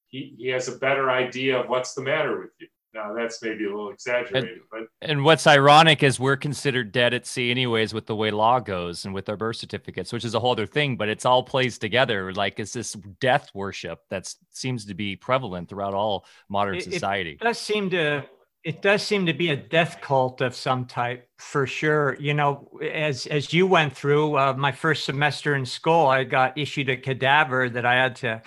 [0.07, 2.69] he, he has a better idea of what's the matter with you.
[2.95, 7.13] Now that's maybe a little exaggerated, and, but and what's ironic is we're considered dead
[7.13, 10.35] at sea anyways with the way law goes and with our birth certificates, which is
[10.35, 10.97] a whole other thing.
[10.97, 12.33] But it's all plays together.
[12.33, 17.33] Like it's this death worship that seems to be prevalent throughout all modern it, society.
[17.33, 18.25] It does seem to
[18.65, 22.17] it does seem to be a death cult of some type for sure.
[22.19, 26.57] You know, as as you went through uh, my first semester in school, I got
[26.57, 28.43] issued a cadaver that I had to,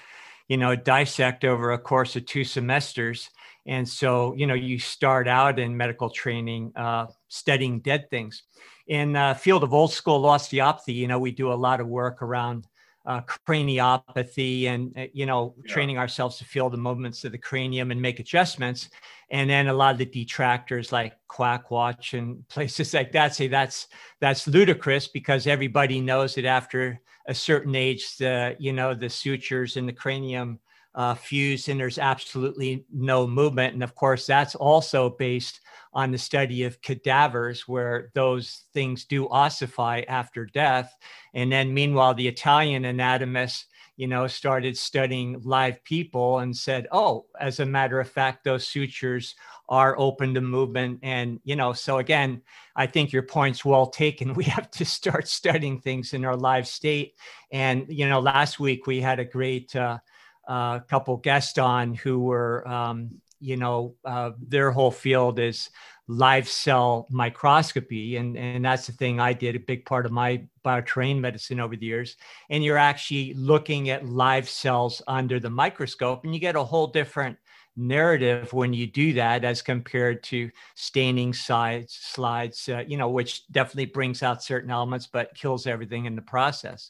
[0.47, 3.29] you know, dissect over a course of two semesters
[3.67, 8.43] and so, you know, you start out in medical training uh, studying dead things.
[8.87, 12.21] In uh, field of old school osteopathy, you know, we do a lot of work
[12.21, 12.65] around
[13.07, 15.73] uh, craniopathy and, uh, you know, yeah.
[15.73, 18.89] training ourselves to feel the movements of the cranium and make adjustments.
[19.31, 23.87] And then a lot of the detractors like Quackwatch and places like that say that's
[24.19, 29.77] that's ludicrous because everybody knows that after a certain age, the, you know, the sutures
[29.77, 30.59] in the cranium
[30.97, 33.75] uh, and there's absolutely no movement.
[33.75, 35.61] And of course, that's also based
[35.93, 40.95] on the study of cadavers where those things do ossify after death.
[41.35, 47.27] And then meanwhile, the Italian anatomists, you know, started studying live people and said, oh,
[47.39, 49.35] as a matter of fact, those sutures
[49.69, 50.99] are open to movement.
[51.03, 52.41] And, you know, so again,
[52.75, 54.33] I think your point's well taken.
[54.35, 57.13] We have to start studying things in our live state.
[57.51, 59.99] And, you know, last week we had a great uh,
[60.47, 65.69] a couple guests on who were, um, you know, uh, their whole field is
[66.07, 68.15] live cell microscopy.
[68.15, 71.75] And, and that's the thing I did, a big part of my bioterrain medicine over
[71.75, 72.15] the years.
[72.49, 76.87] And you're actually looking at live cells under the microscope, and you get a whole
[76.87, 77.37] different
[77.77, 83.47] narrative when you do that as compared to staining sides slides uh, you know which
[83.51, 86.89] definitely brings out certain elements but kills everything in the process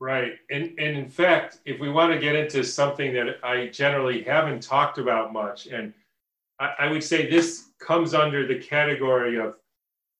[0.00, 0.34] Right.
[0.50, 4.62] And, and in fact, if we want to get into something that I generally haven't
[4.62, 5.92] talked about much, and
[6.60, 9.56] I, I, would say this comes under the category of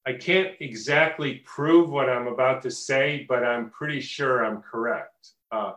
[0.05, 5.31] I can't exactly prove what I'm about to say, but I'm pretty sure I'm correct,
[5.53, 5.75] uh,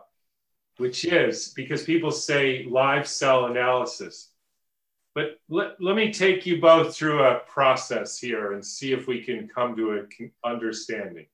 [0.78, 4.30] which is because people say live cell analysis.
[5.14, 9.22] But let, let me take you both through a process here and see if we
[9.22, 11.26] can come to an understanding.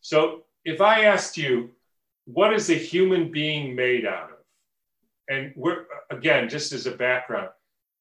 [0.00, 1.70] So if I asked you,
[2.26, 4.36] what is a human being made out of?
[5.28, 7.50] And we're, again, just as a background,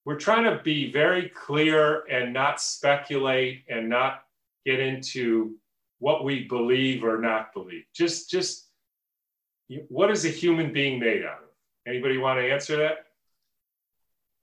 [0.05, 4.23] we're trying to be very clear and not speculate and not
[4.65, 5.55] get into
[5.99, 7.83] what we believe or not believe.
[7.93, 8.69] Just, just
[9.89, 11.49] what is a human being made out of?
[11.87, 13.05] Anybody want to answer that?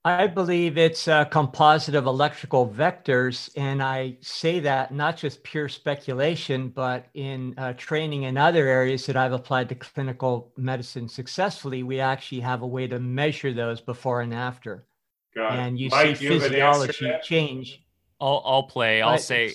[0.06, 3.50] I believe it's a composite of electrical vectors.
[3.56, 9.04] And I say that not just pure speculation, but in uh, training in other areas
[9.06, 13.80] that I've applied to clinical medicine successfully, we actually have a way to measure those
[13.80, 14.86] before and after.
[15.34, 17.84] Got and you Mike, see you physiology change.
[18.20, 19.02] I'll, I'll play.
[19.02, 19.54] I'll say,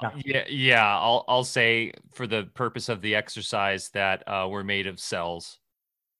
[0.00, 0.10] yeah.
[0.24, 0.96] yeah, yeah.
[0.96, 5.58] I'll, I'll say for the purpose of the exercise that uh, we're made of cells.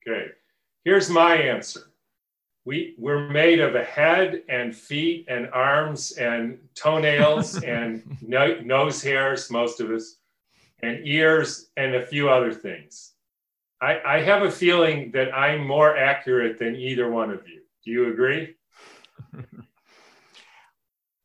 [0.05, 0.33] Okay.
[0.85, 1.88] Here's my answer
[2.69, 9.03] we, we're made of a head and feet and arms and toenails and no, nose
[9.03, 10.17] hairs, most of us,
[10.83, 13.13] and ears and a few other things.
[13.81, 17.63] I, I have a feeling that I'm more accurate than either one of you.
[17.87, 18.55] Do you agree?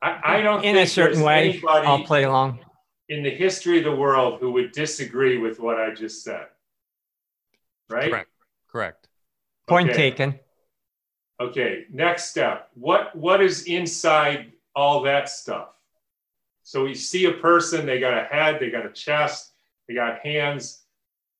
[0.02, 1.62] I, I don't in a certain way.
[1.68, 2.60] I'll play along
[3.10, 6.46] in the history of the world who would disagree with what I just said.
[7.90, 8.10] right?
[8.10, 8.30] Correct.
[8.70, 9.08] Correct.
[9.68, 10.12] Point okay.
[10.12, 10.40] taken.
[11.44, 12.70] Okay, next step.
[12.74, 15.70] What what is inside all that stuff?
[16.64, 19.52] So we see a person, they got a head, they got a chest,
[19.88, 20.84] they got hands.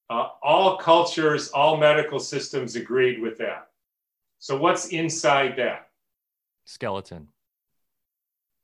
[0.10, 3.70] Uh, all cultures, all medical systems agreed with that.
[4.40, 5.88] So what's inside that?
[6.66, 7.30] Skeleton.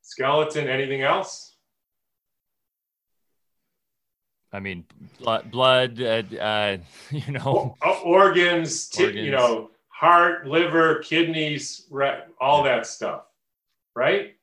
[0.02, 0.68] Skeleton.
[0.68, 1.56] Anything else?
[4.52, 4.84] I mean,
[5.20, 6.78] blood, blood uh, uh,
[7.12, 9.70] you know, organs, t- organs, you know,
[10.00, 13.24] heart, liver, kidneys, right, all that stuff,
[13.94, 14.38] right?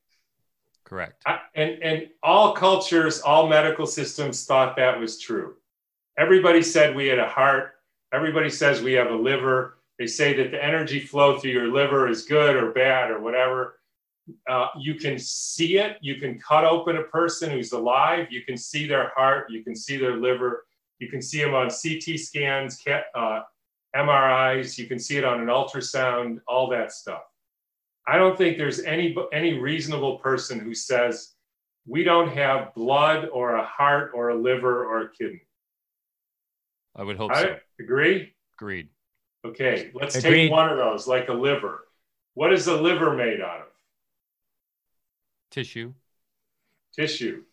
[0.83, 1.23] Correct.
[1.25, 5.55] I, and and all cultures, all medical systems thought that was true.
[6.15, 7.73] Everybody said we had a heart.
[8.13, 9.79] Everybody says we have a liver.
[9.97, 13.79] They say that the energy flow through your liver is good or bad or whatever.
[14.47, 15.97] Uh, you can see it.
[16.01, 18.27] You can cut open a person who's alive.
[18.29, 19.47] You can see their heart.
[19.49, 20.67] You can see their liver.
[20.99, 22.79] You can see them on CT scans,
[23.15, 23.41] uh,
[23.95, 24.77] MRIs.
[24.77, 27.23] You can see it on an ultrasound, all that stuff.
[28.07, 31.33] I don't think there's any, any reasonable person who says
[31.85, 35.41] we don't have blood or a heart or a liver or a kidney.
[36.95, 37.57] I would hope I so.
[37.79, 38.33] Agree?
[38.57, 38.89] Agreed.
[39.45, 40.47] Okay, let's Agreed.
[40.47, 41.87] take one of those, like a liver.
[42.33, 43.67] What is a liver made out of?
[45.51, 45.93] Tissue.
[46.95, 47.43] Tissue.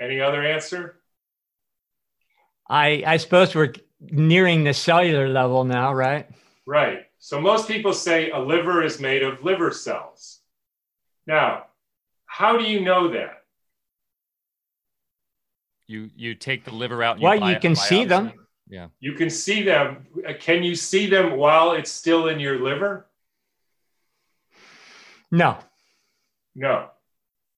[0.00, 1.00] Any other answer?
[2.68, 6.28] I I suppose we're nearing the cellular level now, right?
[6.66, 7.06] Right.
[7.18, 10.40] So most people say a liver is made of liver cells.
[11.26, 11.66] Now,
[12.26, 13.42] how do you know that?
[15.86, 17.20] You you take the liver out.
[17.20, 18.32] well, you can see them.
[18.68, 18.88] Yeah.
[18.98, 20.06] You can see them.
[20.28, 23.06] Uh, can you see them while it's still in your liver?
[25.30, 25.58] No.
[26.54, 26.90] No.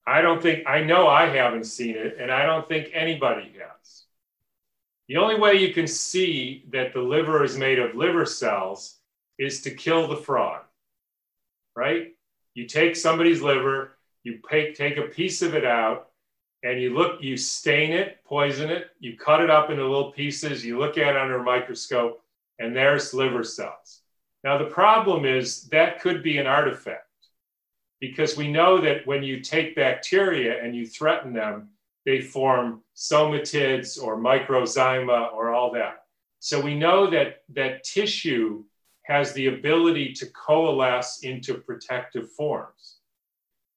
[0.07, 4.05] I don't think, I know I haven't seen it, and I don't think anybody has.
[5.09, 8.97] The only way you can see that the liver is made of liver cells
[9.39, 10.63] is to kill the frog,
[11.75, 12.09] right?
[12.55, 16.11] You take somebody's liver, you take, take a piece of it out,
[16.63, 20.65] and you look, you stain it, poison it, you cut it up into little pieces,
[20.65, 22.23] you look at it under a microscope,
[22.59, 24.01] and there's liver cells.
[24.45, 27.05] Now, the problem is that could be an artifact
[28.01, 31.71] because we know that when you take bacteria and you threaten them,
[32.09, 36.05] they form somatids or microzyma or all that.
[36.39, 38.65] So we know that that tissue
[39.03, 43.01] has the ability to coalesce into protective forms.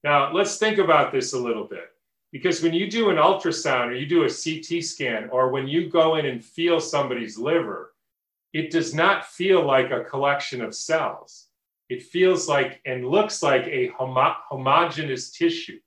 [0.05, 1.89] Now, let's think about this a little bit.
[2.31, 5.89] Because when you do an ultrasound or you do a CT scan, or when you
[5.89, 7.93] go in and feel somebody's liver,
[8.53, 11.47] it does not feel like a collection of cells
[11.91, 15.81] it feels like and looks like a homo- homogeneous tissue.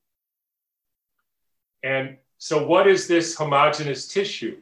[1.82, 4.58] And so, what is this homogeneous tissue?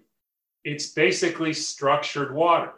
[0.65, 2.73] It's basically structured water.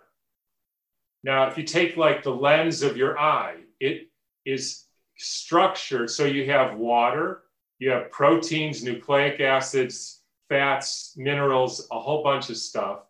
[1.22, 4.09] Now, if you take like the lens of your eye, it
[4.45, 4.84] is
[5.16, 6.11] structured.
[6.11, 7.42] So you have water,
[7.78, 13.01] you have proteins, nucleic acids, fats, minerals, a whole bunch of stuff.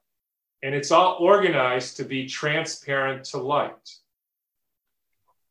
[0.62, 3.97] And it's all organized to be transparent to light.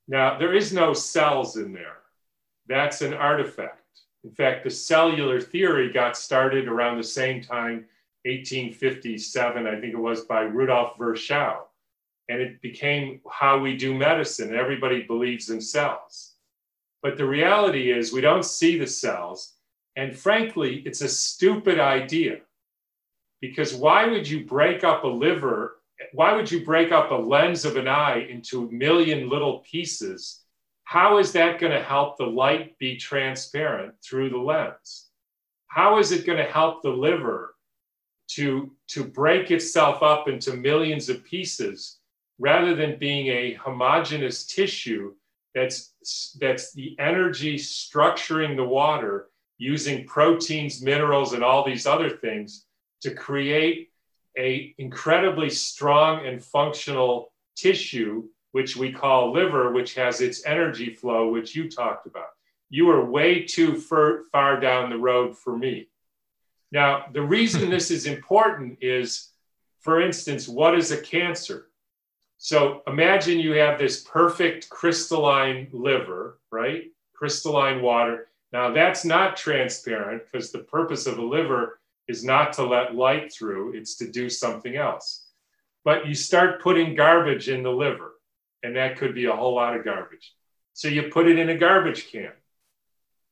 [0.08, 1.98] Now, there is no cells in there.
[2.68, 3.83] That's an artifact.
[4.24, 7.86] In fact, the cellular theory got started around the same time,
[8.26, 11.68] 1857, I think it was by Rudolf Virchow.
[12.30, 14.56] And it became how we do medicine.
[14.56, 16.36] Everybody believes in cells.
[17.02, 19.56] But the reality is, we don't see the cells.
[19.98, 22.38] And frankly, it's a stupid idea.
[23.42, 27.66] Because why would you break up a liver why would you break up a lens
[27.66, 30.43] of an eye into a million little pieces?
[30.84, 35.08] How is that going to help the light be transparent through the lens?
[35.68, 37.56] How is it going to help the liver
[38.32, 42.00] to, to break itself up into millions of pieces
[42.40, 45.14] rather than being a homogeneous tissue
[45.56, 45.94] that's,
[46.40, 52.66] that's the energy structuring the water using proteins, minerals, and all these other things
[53.02, 53.90] to create
[54.38, 58.24] a incredibly strong and functional tissue,
[58.54, 62.30] which we call liver, which has its energy flow, which you talked about.
[62.70, 65.90] You are way too far, far down the road for me.
[66.72, 69.30] Now, the reason this is important is,
[69.82, 71.70] for instance, what is a cancer?
[72.38, 76.92] So imagine you have this perfect crystalline liver, right?
[77.14, 78.28] Crystalline water.
[78.52, 83.34] Now, that's not transparent because the purpose of a liver is not to let light
[83.34, 85.28] through, it's to do something else.
[85.84, 88.13] But you start putting garbage in the liver,
[88.64, 90.34] and that could be a whole lot of garbage.
[90.74, 92.32] So you put it in a garbage can,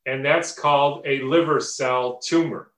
[0.06, 2.70] and that's called a liver cell tumor.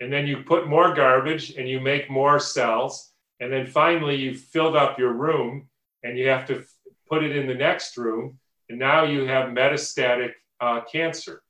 [0.00, 4.40] And then you put more garbage and you make more cells, And then finally, you've
[4.40, 5.68] filled up your room
[6.02, 6.64] and you have to
[7.08, 8.38] put it in the next room.
[8.68, 11.42] And now you have metastatic uh, cancer.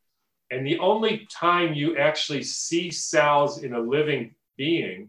[0.50, 5.08] And the only time you actually see cells in a living being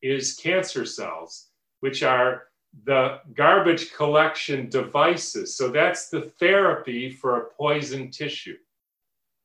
[0.00, 1.48] is cancer cells,
[1.80, 2.44] which are
[2.84, 5.56] the garbage collection devices.
[5.56, 8.56] So that's the therapy for a poisoned tissue.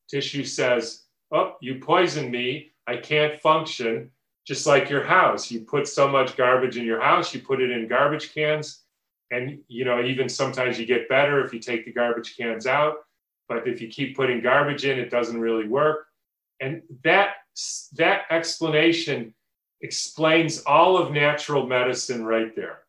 [0.10, 2.72] Tissue says, Oh, you poisoned me.
[2.88, 4.12] I can't function.
[4.46, 7.70] Just like your house, you put so much garbage in your house, you put it
[7.70, 8.84] in garbage cans.
[9.30, 12.96] And, you know, even sometimes you get better if you take the garbage cans out.
[13.50, 16.08] But if you keep putting garbage in, it doesn't really work.
[16.62, 17.36] And that,
[17.98, 19.34] that explanation
[19.82, 22.80] explains all of natural medicine right there.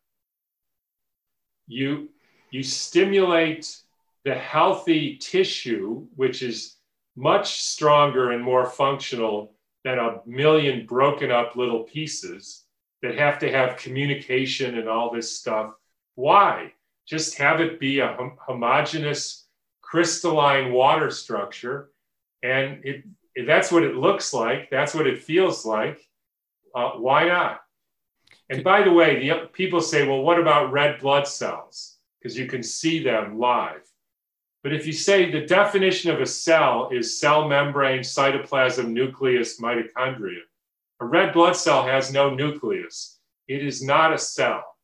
[1.69, 2.09] You,
[2.51, 3.77] you stimulate
[4.25, 6.75] the healthy tissue, which is
[7.15, 9.53] much stronger and more functional
[9.85, 12.65] than a million broken up little pieces
[13.01, 15.73] that have to have communication and all this stuff.
[16.15, 16.73] Why?
[17.07, 19.47] Just have it be a hom- homogeneous
[19.81, 21.91] crystalline water structure.
[22.43, 23.03] And it,
[23.47, 24.69] that's what it looks like.
[24.69, 26.01] That's what it feels like.
[26.75, 27.61] Uh, why not?
[28.49, 31.97] And by the way, the people say, well, what about red blood cells?
[32.19, 33.81] Because you can see them live.
[34.63, 40.41] But if you say the definition of a cell is cell membrane, cytoplasm, nucleus, mitochondria,
[40.99, 43.19] a red blood cell has no nucleus.
[43.47, 44.75] It is not a cell.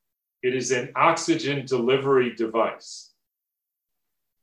[0.41, 3.11] It is an oxygen delivery device.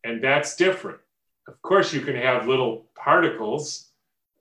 [0.05, 0.99] And that's different.
[1.49, 3.91] Of course, you can have little particles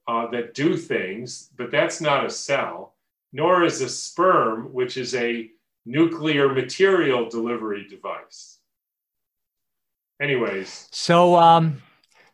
[0.07, 2.95] uh, that do things, but that's not a cell,
[3.33, 5.49] nor is a sperm, which is a
[5.85, 8.59] nuclear material delivery device
[10.21, 10.87] anyways.
[10.91, 11.81] So, um,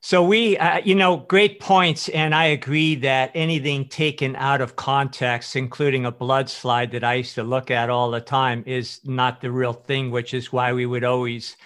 [0.02, 4.76] so we, uh, you know, great points, and I agree that anything taken out of
[4.76, 9.00] context, including a blood slide that I used to look at all the time, is
[9.06, 10.12] not the real thing.
[10.12, 11.58] Which is why we would always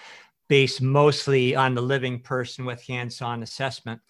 [0.48, 4.02] base mostly on the living person with hands-on assessment.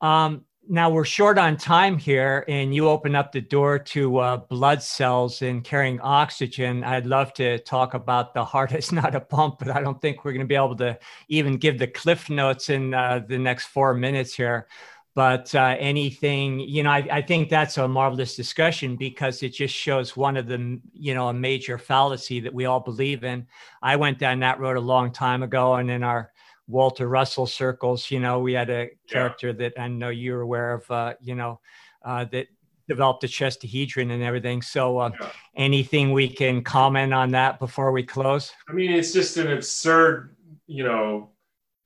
[0.00, 4.36] Um, now we're short on time here, and you open up the door to uh,
[4.36, 6.84] blood cells and carrying oxygen.
[6.84, 10.24] I'd love to talk about the heart is not a pump, but I don't think
[10.24, 10.98] we're going to be able to
[11.28, 14.68] even give the cliff notes in uh, the next four minutes here.
[15.14, 19.74] But uh, anything, you know, I, I, think that's a marvelous discussion because it just
[19.74, 23.48] shows one of the, you know, a major fallacy that we all believe in.
[23.82, 26.30] I went down that road a long time ago, and in our
[26.68, 28.10] Walter Russell circles.
[28.10, 29.54] You know, we had a character yeah.
[29.54, 30.90] that I know you're aware of.
[30.90, 31.60] Uh, you know,
[32.04, 32.46] uh, that
[32.86, 34.62] developed a chestahedron and everything.
[34.62, 35.30] So, uh, yeah.
[35.56, 38.52] anything we can comment on that before we close?
[38.68, 41.30] I mean, it's just an absurd, you know,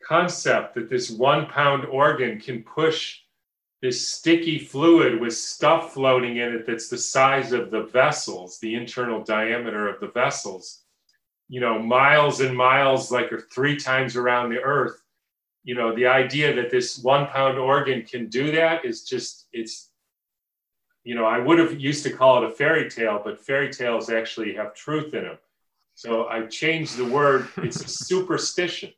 [0.04, 3.18] concept that this one pound organ can push
[3.80, 8.74] this sticky fluid with stuff floating in it that's the size of the vessels, the
[8.76, 10.81] internal diameter of the vessels
[11.52, 15.02] you know, miles and miles, like or three times around the earth.
[15.64, 19.90] You know, the idea that this one pound organ can do that is just, it's,
[21.04, 24.08] you know, I would have used to call it a fairy tale, but fairy tales
[24.08, 25.36] actually have truth in them.
[25.94, 28.90] So I changed the word, it's a superstition.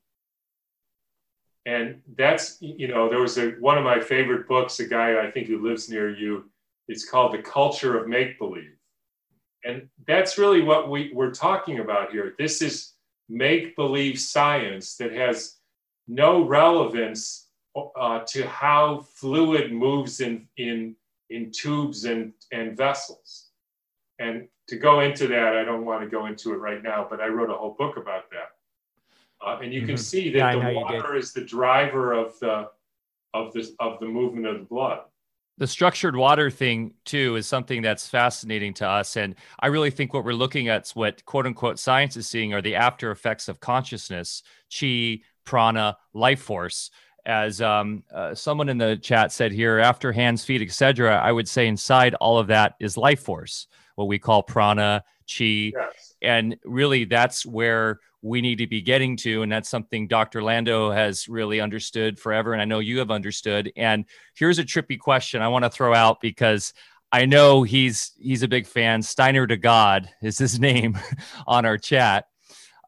[1.67, 5.29] And that's, you know, there was a, one of my favorite books, a guy I
[5.29, 6.45] think who lives near you,
[6.87, 8.77] it's called The Culture of Make Believe
[9.65, 12.35] and that's really what we, we're talking about here.
[12.39, 12.93] This is
[13.29, 15.57] make believe science that has
[16.07, 17.49] no relevance
[17.97, 20.95] uh, to how fluid moves in, in,
[21.31, 23.49] in tubes and, and vessels.
[24.19, 27.21] And to go into that, I don't want to go into it right now, but
[27.21, 28.51] I wrote a whole book about that.
[29.45, 29.89] Uh, and you mm-hmm.
[29.89, 32.69] can see that yeah, the water is the driver of the,
[33.33, 35.01] of, the, of the movement of the blood
[35.59, 39.17] the structured water thing too is something that's fascinating to us.
[39.17, 42.53] And i really think what we're looking at is what quote unquote science is seeing
[42.53, 44.43] are the after effects of consciousness
[44.77, 46.91] chi prana life force.
[47.27, 51.49] As um, uh, someone in the chat said here after hands feet etc i would
[51.49, 56.15] say inside all of that is life force what we call prana chi yes.
[56.21, 59.43] and really that's where we need to be getting to.
[59.43, 60.43] And that's something Dr.
[60.43, 62.55] Lando has really understood forever.
[62.55, 63.71] And I know you have understood.
[63.77, 66.73] And here's a trippy question I want to throw out because
[67.13, 69.03] I know he's he's a big fan.
[69.03, 70.99] Steiner to God is his name
[71.47, 72.25] on our chat.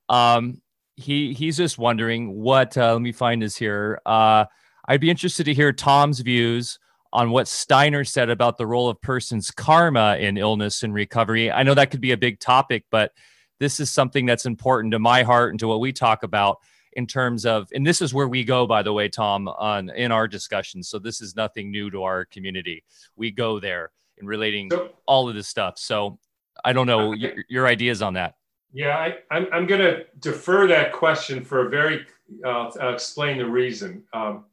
[0.09, 0.63] Um,
[0.97, 2.77] he he's just wondering what.
[2.77, 4.01] Uh, let me find this here.
[4.07, 4.47] Uh,
[4.89, 6.79] I'd be interested to hear Tom's views
[7.13, 11.53] on what Steiner said about the role of person's karma in illness and recovery.
[11.53, 13.13] I know that could be a big topic, but
[13.59, 16.59] this is something that's important to my heart and to what we talk about
[16.93, 20.11] in terms of and this is where we go by the way tom on in
[20.11, 22.83] our discussions so this is nothing new to our community
[23.17, 26.19] we go there in relating so, all of this stuff so
[26.65, 28.35] I don't know your, your ideas on that.
[28.73, 32.07] Yeah, I, I'm, I'm going to defer that question for a very,
[32.45, 34.03] uh, I'll explain the reason.
[34.13, 34.45] Um,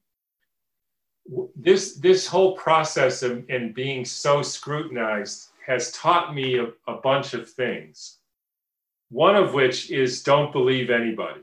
[1.56, 7.34] this, this whole process of, and being so scrutinized has taught me a, a bunch
[7.34, 8.20] of things.
[9.14, 11.42] One of which is don't believe anybody.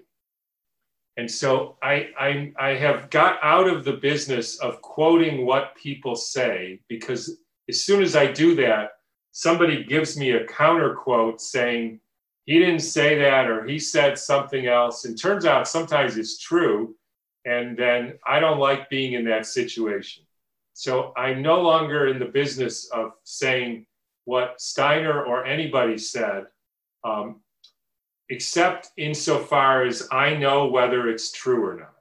[1.16, 6.16] And so I, I, I have got out of the business of quoting what people
[6.16, 8.90] say because as soon as I do that,
[9.30, 12.00] somebody gives me a counter quote saying,
[12.44, 15.04] he didn't say that or he said something else.
[15.04, 16.96] And turns out sometimes it's true.
[17.44, 20.24] And then I don't like being in that situation.
[20.72, 23.86] So I'm no longer in the business of saying
[24.24, 26.46] what Steiner or anybody said,
[27.04, 27.36] um,
[28.30, 31.94] except insofar as I know whether it's true or not.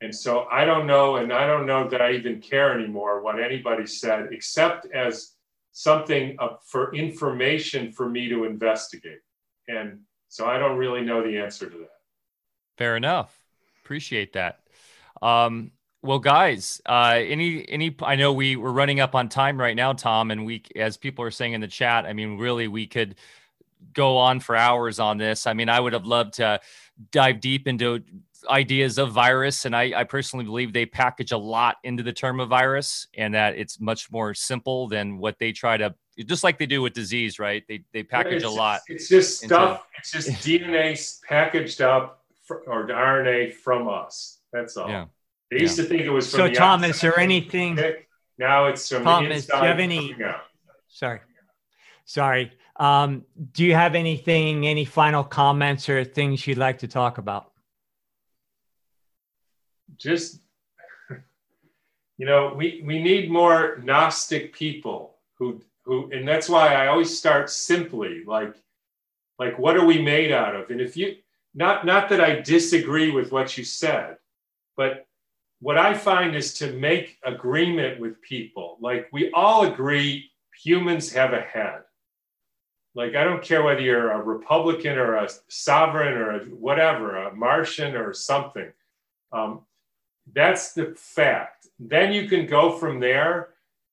[0.00, 3.38] And so I don't know, and I don't know that I even care anymore what
[3.38, 5.34] anybody said, except as
[5.72, 9.20] something for information for me to investigate.
[9.68, 11.90] And so I don't really know the answer to that.
[12.78, 13.38] Fair enough.
[13.84, 14.60] Appreciate that.
[15.20, 19.76] Um, well, guys, uh, any any I know we we're running up on time right
[19.76, 22.86] now, Tom, and we as people are saying in the chat, I mean, really, we
[22.86, 23.16] could
[23.92, 25.46] go on for hours on this.
[25.46, 26.60] I mean, I would have loved to
[27.10, 28.02] dive deep into
[28.48, 32.40] ideas of virus, and I, I personally believe they package a lot into the term
[32.40, 36.58] of virus, and that it's much more simple than what they try to just like
[36.58, 37.64] they do with disease, right?
[37.68, 38.80] They they package a lot.
[38.88, 39.70] It's just stuff.
[39.70, 44.38] Into, it's just DNA packaged up for, or RNA from us.
[44.52, 44.88] That's all.
[44.88, 45.06] Yeah.
[45.50, 45.62] They yeah.
[45.62, 46.30] used to think it was.
[46.30, 47.78] so, Tom, is there anything?
[48.38, 49.58] Now it's from Tom, the inside.
[49.58, 50.16] do you have any?
[50.88, 51.20] Sorry,
[52.04, 52.52] sorry.
[52.80, 54.66] Um, do you have anything?
[54.66, 57.52] Any final comments or things you'd like to talk about?
[59.98, 60.40] Just,
[62.16, 67.16] you know, we we need more Gnostic people who who, and that's why I always
[67.16, 68.54] start simply, like,
[69.38, 70.70] like what are we made out of?
[70.70, 71.16] And if you,
[71.54, 74.16] not not that I disagree with what you said,
[74.78, 75.06] but
[75.60, 78.78] what I find is to make agreement with people.
[78.80, 81.82] Like we all agree humans have a head.
[82.94, 87.34] Like I don't care whether you're a Republican or a sovereign or a whatever, a
[87.34, 88.72] Martian or something.
[89.32, 89.60] Um,
[90.32, 91.68] that's the fact.
[91.78, 93.50] Then you can go from there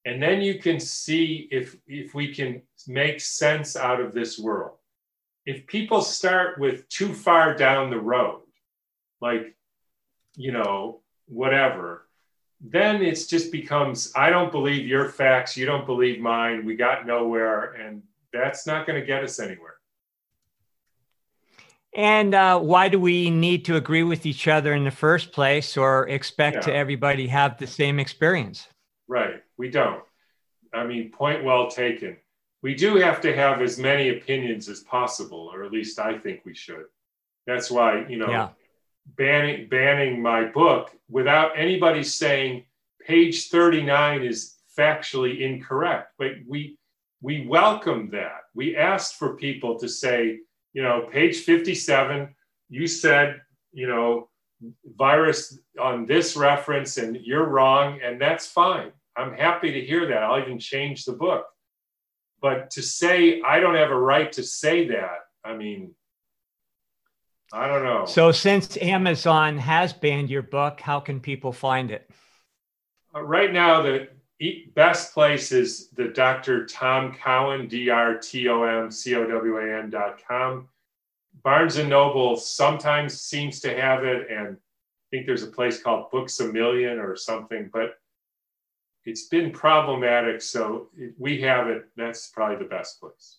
[0.07, 4.77] and then you can see if if we can make sense out of this world
[5.45, 8.41] if people start with too far down the road
[9.21, 9.55] like
[10.35, 12.07] you know whatever
[12.61, 17.05] then it just becomes i don't believe your facts you don't believe mine we got
[17.05, 18.01] nowhere and
[18.37, 19.75] that's not going to get us anywhere
[21.93, 25.77] and uh, why do we need to agree with each other in the first place
[25.77, 26.61] or expect yeah.
[26.61, 28.67] to everybody have the same experience
[29.07, 30.03] right we don't.
[30.73, 32.17] I mean, point well taken.
[32.61, 36.41] We do have to have as many opinions as possible, or at least I think
[36.45, 36.85] we should.
[37.45, 38.49] That's why, you know, yeah.
[39.15, 42.65] banning banning my book without anybody saying
[43.05, 46.13] page 39 is factually incorrect.
[46.17, 46.77] But we
[47.21, 48.41] we welcome that.
[48.53, 50.39] We asked for people to say,
[50.73, 52.33] you know, page 57,
[52.69, 53.41] you said,
[53.73, 54.29] you know,
[54.95, 58.91] virus on this reference and you're wrong, and that's fine.
[59.15, 60.23] I'm happy to hear that.
[60.23, 61.45] I'll even change the book.
[62.41, 65.95] But to say I don't have a right to say that, I mean,
[67.51, 68.05] I don't know.
[68.05, 72.09] So, since Amazon has banned your book, how can people find it?
[73.15, 74.09] Uh, right now, the
[74.75, 76.65] best place is the Dr.
[76.65, 80.67] Tom Cowan, D R T O M C O W A N dot com.
[81.43, 86.11] Barnes and Noble sometimes seems to have it, and I think there's a place called
[86.11, 87.69] Books a Million or something.
[87.71, 87.97] But
[89.05, 90.41] it's been problematic.
[90.41, 91.85] So we have it.
[91.95, 93.37] That's probably the best place.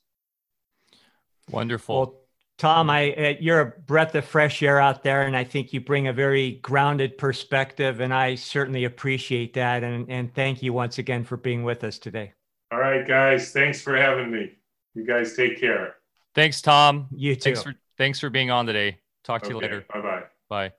[1.51, 1.96] Wonderful.
[1.96, 2.28] Well,
[2.59, 5.81] Tom, I uh, you're a breath of fresh air out there, and I think you
[5.81, 9.85] bring a very grounded perspective, and I certainly appreciate that.
[9.85, 12.33] And and thank you once again for being with us today.
[12.73, 13.53] All right, guys.
[13.53, 14.53] Thanks for having me.
[14.95, 15.95] You guys take care.
[16.35, 17.07] Thanks, Tom.
[17.13, 17.43] You too.
[17.43, 18.99] Thanks for thanks for being on today.
[19.23, 19.85] Talk to okay, you later.
[19.93, 20.23] Bye bye.
[20.49, 20.73] Bye.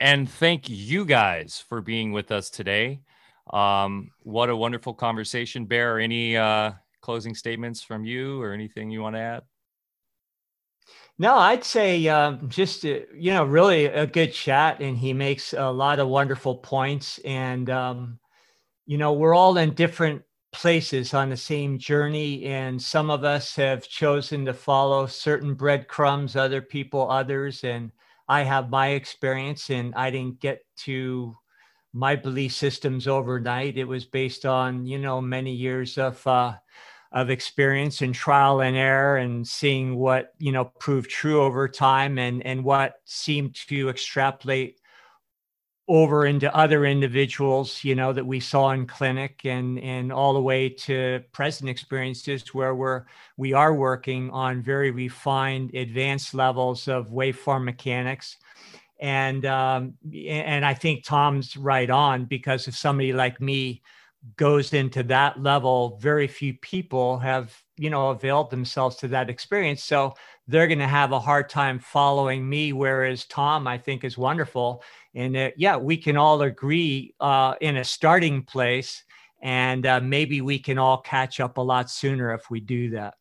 [0.00, 3.00] And thank you guys for being with us today.
[3.52, 6.00] Um, what a wonderful conversation, Bear.
[6.00, 9.42] Any uh, closing statements from you or anything you want to add?
[11.18, 15.52] No, I'd say um, just uh, you know really a good chat, and he makes
[15.52, 17.18] a lot of wonderful points.
[17.24, 18.18] And um,
[18.86, 23.56] you know we're all in different places on the same journey, and some of us
[23.56, 27.64] have chosen to follow certain breadcrumbs, other people others.
[27.64, 27.92] And
[28.28, 31.36] I have my experience, and I didn't get to
[31.94, 33.78] my belief systems overnight.
[33.78, 36.54] It was based on, you know, many years of uh,
[37.14, 42.18] of experience and trial and error and seeing what you know proved true over time
[42.18, 44.80] and and what seemed to extrapolate
[45.86, 50.42] over into other individuals you know that we saw in clinic and and all the
[50.42, 53.04] way to present experiences where we're
[53.36, 58.38] we are working on very refined advanced levels of waveform mechanics.
[59.00, 63.82] And um, and i think tom's right on because if somebody like me
[64.36, 69.82] goes into that level, very few people have, you know, availed themselves to that experience.
[69.84, 70.14] So
[70.48, 72.72] they're going to have a hard time following me.
[72.72, 74.82] Whereas Tom, I think, is wonderful.
[75.14, 79.04] And uh, yeah, we can all agree uh, in a starting place,
[79.42, 83.14] and uh, maybe we can all catch up a lot sooner if we do that.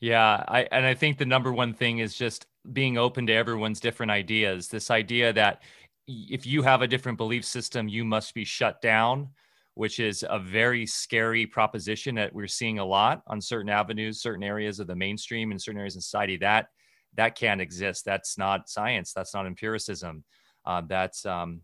[0.00, 3.80] Yeah, I and I think the number one thing is just being open to everyone's
[3.80, 4.68] different ideas.
[4.68, 5.62] This idea that
[6.06, 9.30] if you have a different belief system, you must be shut down
[9.78, 14.42] which is a very scary proposition that we're seeing a lot on certain avenues, certain
[14.42, 16.36] areas of the mainstream and certain areas in society.
[16.36, 16.66] That
[17.14, 18.04] that can't exist.
[18.04, 19.12] That's not science.
[19.12, 20.24] That's not empiricism.
[20.66, 21.60] Uh, that's um,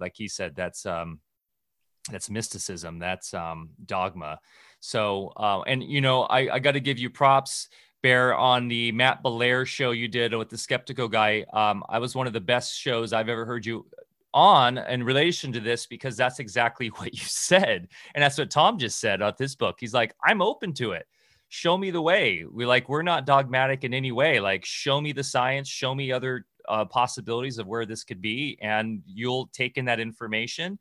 [0.00, 0.56] like he said.
[0.56, 1.20] That's um,
[2.10, 2.98] that's mysticism.
[2.98, 4.40] That's um, dogma.
[4.80, 7.68] So, uh, and you know, I, I got to give you props.
[8.02, 11.44] Bear on the Matt Belair show you did with the Skeptical guy.
[11.52, 13.86] Um, I was one of the best shows I've ever heard you
[14.34, 17.88] on in relation to this because that's exactly what you said.
[18.14, 19.76] And that's what Tom just said about this book.
[19.80, 21.06] He's like, I'm open to it.
[21.48, 22.44] Show me the way.
[22.50, 24.40] We like, we're not dogmatic in any way.
[24.40, 28.58] Like, show me the science, show me other uh, possibilities of where this could be.
[28.62, 30.78] And you'll take in that information,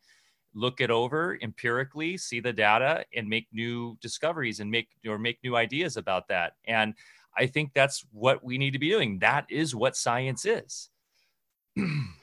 [0.53, 5.39] look it over empirically, see the data, and make new discoveries and make or make
[5.43, 6.53] new ideas about that.
[6.65, 6.93] And
[7.37, 9.19] I think that's what we need to be doing.
[9.19, 10.89] That is what science is.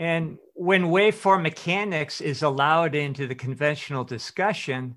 [0.00, 4.96] And when waveform mechanics is allowed into the conventional discussion,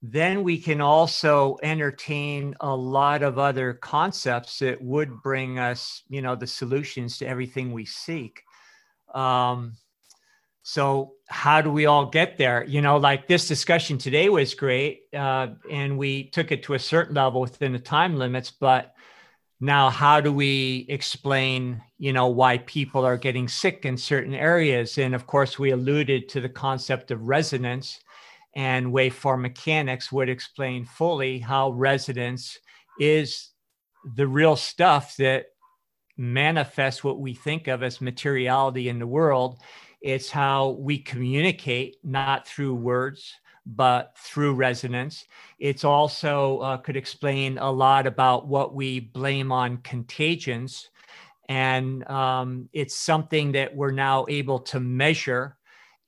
[0.00, 6.22] then we can also entertain a lot of other concepts that would bring us, you
[6.22, 8.44] know, the solutions to everything we seek.
[9.12, 9.72] Um,
[10.62, 12.64] so how do we all get there?
[12.64, 16.78] You know, like this discussion today was great, uh, and we took it to a
[16.78, 18.94] certain level within the time limits, but
[19.58, 24.98] now how do we explain you know why people are getting sick in certain areas
[24.98, 28.00] and of course we alluded to the concept of resonance
[28.54, 32.58] and waveform mechanics would explain fully how resonance
[32.98, 33.50] is
[34.14, 35.46] the real stuff that
[36.16, 39.58] manifests what we think of as materiality in the world
[40.00, 43.34] it's how we communicate not through words
[43.66, 45.26] but through resonance.
[45.58, 50.90] It's also uh, could explain a lot about what we blame on contagions.
[51.48, 55.56] And um, it's something that we're now able to measure.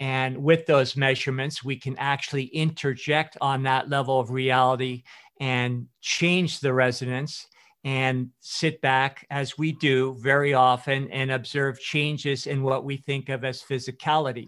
[0.01, 5.05] And with those measurements, we can actually interject on that level of reality
[5.41, 7.47] and change the resonance
[7.84, 13.28] and sit back as we do very often and observe changes in what we think
[13.28, 14.47] of as physicality.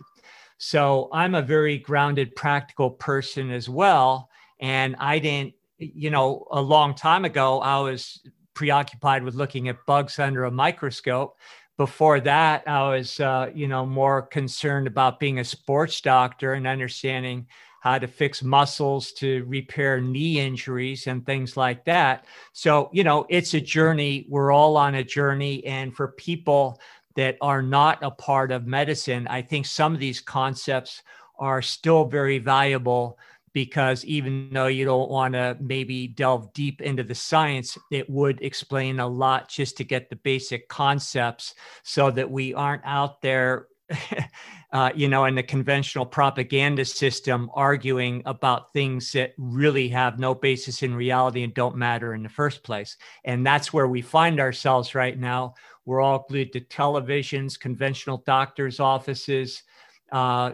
[0.59, 4.29] So I'm a very grounded, practical person as well.
[4.61, 8.21] And I didn't, you know, a long time ago, I was
[8.61, 11.39] preoccupied with looking at bugs under a microscope.
[11.79, 16.67] Before that, I was, uh, you know, more concerned about being a sports doctor and
[16.67, 17.47] understanding
[17.81, 22.27] how to fix muscles to repair knee injuries and things like that.
[22.53, 24.27] So, you know, it's a journey.
[24.29, 25.65] We're all on a journey.
[25.65, 26.79] And for people
[27.17, 31.03] that are not a part of medicine, I think some of these concepts
[31.39, 33.19] are still very valuable
[33.53, 38.41] because even though you don't want to maybe delve deep into the science, it would
[38.43, 43.67] explain a lot just to get the basic concepts so that we aren't out there.
[44.73, 50.33] uh, you know, in the conventional propaganda system, arguing about things that really have no
[50.33, 52.97] basis in reality and don't matter in the first place.
[53.25, 55.55] And that's where we find ourselves right now.
[55.87, 59.65] We're all glued to televisions, conventional doctors' offices,
[60.13, 60.53] uh,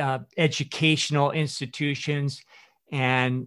[0.00, 2.42] uh, educational institutions,
[2.92, 3.46] and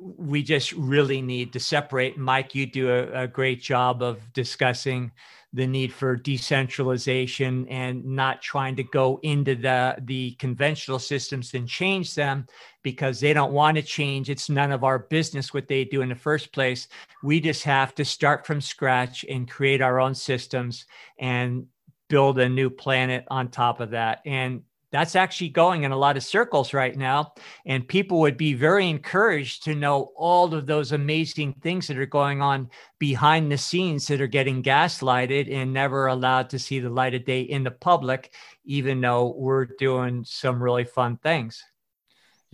[0.00, 2.18] we just really need to separate.
[2.18, 5.10] Mike, you do a, a great job of discussing
[5.56, 11.66] the need for decentralization and not trying to go into the the conventional systems and
[11.66, 12.46] change them
[12.82, 16.10] because they don't want to change it's none of our business what they do in
[16.10, 16.88] the first place
[17.22, 20.84] we just have to start from scratch and create our own systems
[21.18, 21.66] and
[22.08, 26.16] build a new planet on top of that and that's actually going in a lot
[26.16, 27.34] of circles right now.
[27.66, 32.06] And people would be very encouraged to know all of those amazing things that are
[32.06, 36.88] going on behind the scenes that are getting gaslighted and never allowed to see the
[36.88, 38.32] light of day in the public,
[38.64, 41.62] even though we're doing some really fun things.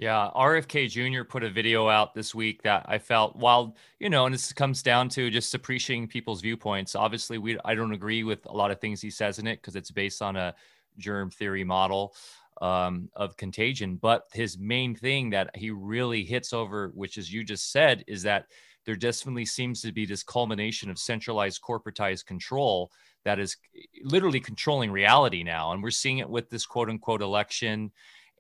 [0.03, 1.23] Yeah, RFK Jr.
[1.23, 4.83] put a video out this week that I felt while you know, and this comes
[4.83, 6.97] down to just appreciating people's viewpoints.
[6.97, 9.77] Obviously, we I don't agree with a lot of things he says in it because
[9.77, 10.57] it's based on a
[10.99, 12.17] germ theory model
[12.61, 13.95] um, of contagion.
[13.95, 18.25] But his main thing that he really hits over, which as you just said, is
[18.25, 18.47] that
[18.85, 22.91] there definitely seems to be this culmination of centralized corporatized control
[23.25, 23.57] that is
[24.03, 27.93] literally controlling reality now, and we're seeing it with this quote unquote election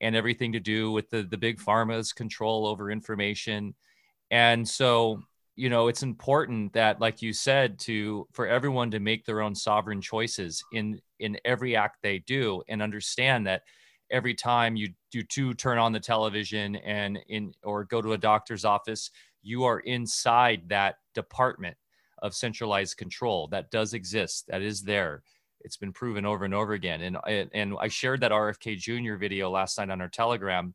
[0.02, 3.74] and everything to do with the the big pharma's control over information.
[4.30, 5.22] And so,
[5.56, 9.54] you know, it's important that, like you said, to for everyone to make their own
[9.54, 13.62] sovereign choices in in every act they do, and understand that
[14.10, 18.18] every time you do to turn on the television and in or go to a
[18.18, 19.10] doctor's office,
[19.42, 21.76] you are inside that department
[22.22, 25.22] of centralized control that does exist, that is there
[25.64, 27.02] it's been proven over and over again.
[27.02, 27.16] And
[27.54, 29.16] and I shared that RFK Jr.
[29.16, 30.74] video last night on our Telegram,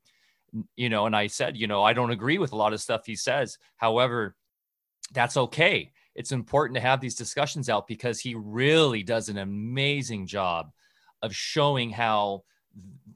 [0.75, 3.05] you know, and I said, you know, I don't agree with a lot of stuff
[3.05, 3.57] he says.
[3.77, 4.35] However,
[5.13, 5.91] that's okay.
[6.15, 10.71] It's important to have these discussions out because he really does an amazing job
[11.21, 12.43] of showing how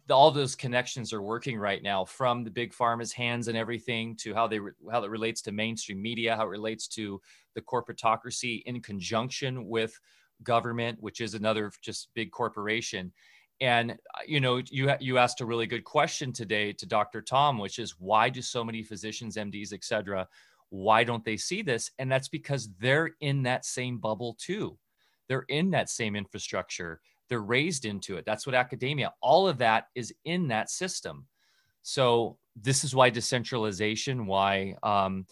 [0.09, 4.33] all those connections are working right now from the big pharma's hands and everything to
[4.33, 4.59] how they
[4.91, 7.21] how it relates to mainstream media how it relates to
[7.55, 9.99] the corporatocracy in conjunction with
[10.43, 13.11] government, which is another just big corporation.
[13.59, 17.21] And uh, you know, you you asked a really good question today to Dr.
[17.21, 20.27] Tom, which is why do so many physicians, MDs, et cetera,
[20.69, 21.91] why don't they see this?
[21.99, 24.77] And that's because they're in that same bubble too.
[25.27, 27.01] They're in that same infrastructure.
[27.29, 28.25] They're raised into it.
[28.25, 31.27] That's what academia, all of that is in that system.
[31.83, 35.25] So this is why decentralization, why um,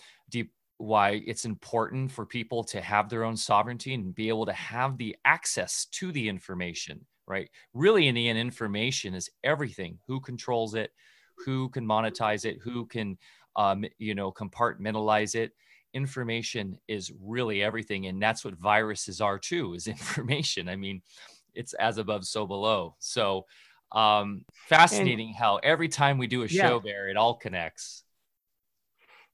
[0.79, 4.97] why it's important for people to have their own sovereignty and be able to have
[4.97, 7.49] the access to the information right?
[7.73, 9.99] Really in the end information is everything.
[10.07, 10.91] Who controls it?
[11.45, 12.57] Who can monetize it?
[12.61, 13.17] Who can
[13.55, 15.53] um, you know compartmentalize it?
[15.93, 20.67] Information is really everything and that's what viruses are too is information.
[20.67, 21.01] I mean
[21.53, 22.95] it's as above so below.
[22.99, 23.45] So
[23.91, 26.67] um fascinating and, how every time we do a yeah.
[26.67, 28.03] show there it all connects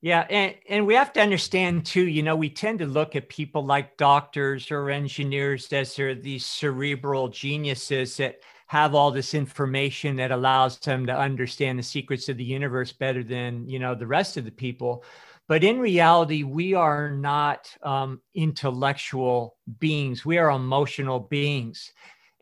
[0.01, 3.29] yeah, and, and we have to understand too, you know, we tend to look at
[3.29, 10.15] people like doctors or engineers as they're these cerebral geniuses that have all this information
[10.17, 14.07] that allows them to understand the secrets of the universe better than, you know, the
[14.07, 15.03] rest of the people.
[15.47, 20.25] But in reality, we are not um, intellectual beings.
[20.25, 21.91] We are emotional beings.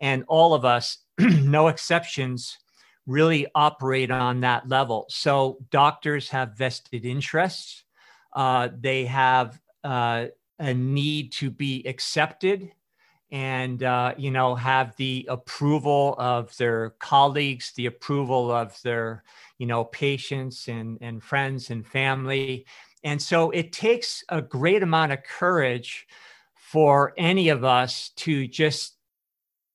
[0.01, 2.57] And all of us, no exceptions,
[3.05, 5.05] really operate on that level.
[5.09, 7.83] So doctors have vested interests.
[8.31, 10.27] Uh, they have uh,
[10.59, 12.71] a need to be accepted
[13.31, 19.23] and uh, you know have the approval of their colleagues the approval of their
[19.57, 22.65] you know patients and, and friends and family
[23.03, 26.07] and so it takes a great amount of courage
[26.55, 28.97] for any of us to just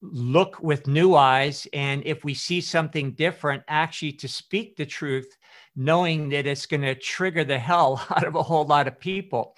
[0.01, 5.36] look with new eyes and if we see something different actually to speak the truth
[5.74, 9.57] knowing that it's going to trigger the hell out of a whole lot of people.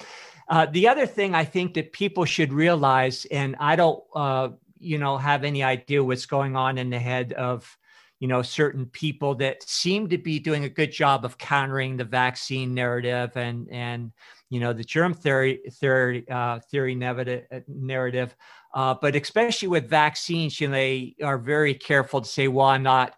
[0.49, 4.49] Uh, the other thing i think that people should realize and i don't uh,
[4.81, 7.79] you know have any idea what's going on in the head of
[8.19, 12.05] you know certain people that seem to be doing a good job of countering the
[12.05, 14.13] vaccine narrative and and
[14.49, 18.35] you know the germ theory theory uh, theory narrative
[18.75, 22.83] uh, but especially with vaccines, you know, they are very careful to say, well, I'm
[22.83, 23.15] not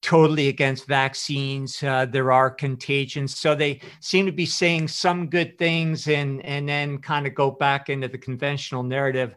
[0.00, 1.82] totally against vaccines.
[1.82, 3.36] Uh, there are contagions.
[3.36, 7.50] So they seem to be saying some good things and, and then kind of go
[7.50, 9.34] back into the conventional narrative.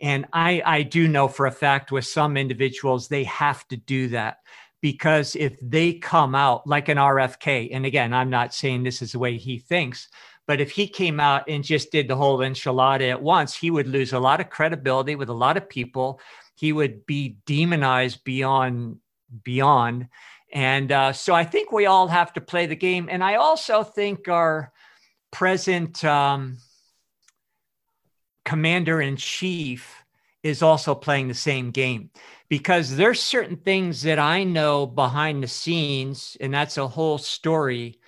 [0.00, 4.08] And I, I do know for a fact with some individuals, they have to do
[4.08, 4.38] that
[4.80, 9.12] because if they come out like an RFK, and again, I'm not saying this is
[9.12, 10.08] the way he thinks,
[10.46, 13.86] but if he came out and just did the whole enchilada at once, he would
[13.86, 16.20] lose a lot of credibility with a lot of people.
[16.54, 18.98] He would be demonized beyond
[19.44, 20.08] beyond.
[20.52, 23.08] And uh, so I think we all have to play the game.
[23.10, 24.72] And I also think our
[25.30, 26.58] present um,
[28.44, 30.04] commander in chief
[30.42, 32.10] is also playing the same game
[32.48, 37.98] because there's certain things that I know behind the scenes, and that's a whole story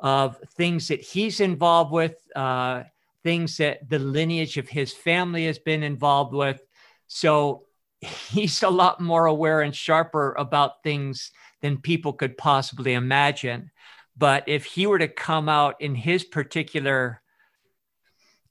[0.00, 2.84] of things that he's involved with, uh,
[3.22, 6.60] things that the lineage of his family has been involved with.
[7.06, 7.64] So
[8.00, 13.70] he's a lot more aware and sharper about things than people could possibly imagine.
[14.16, 17.20] But if he were to come out in his particular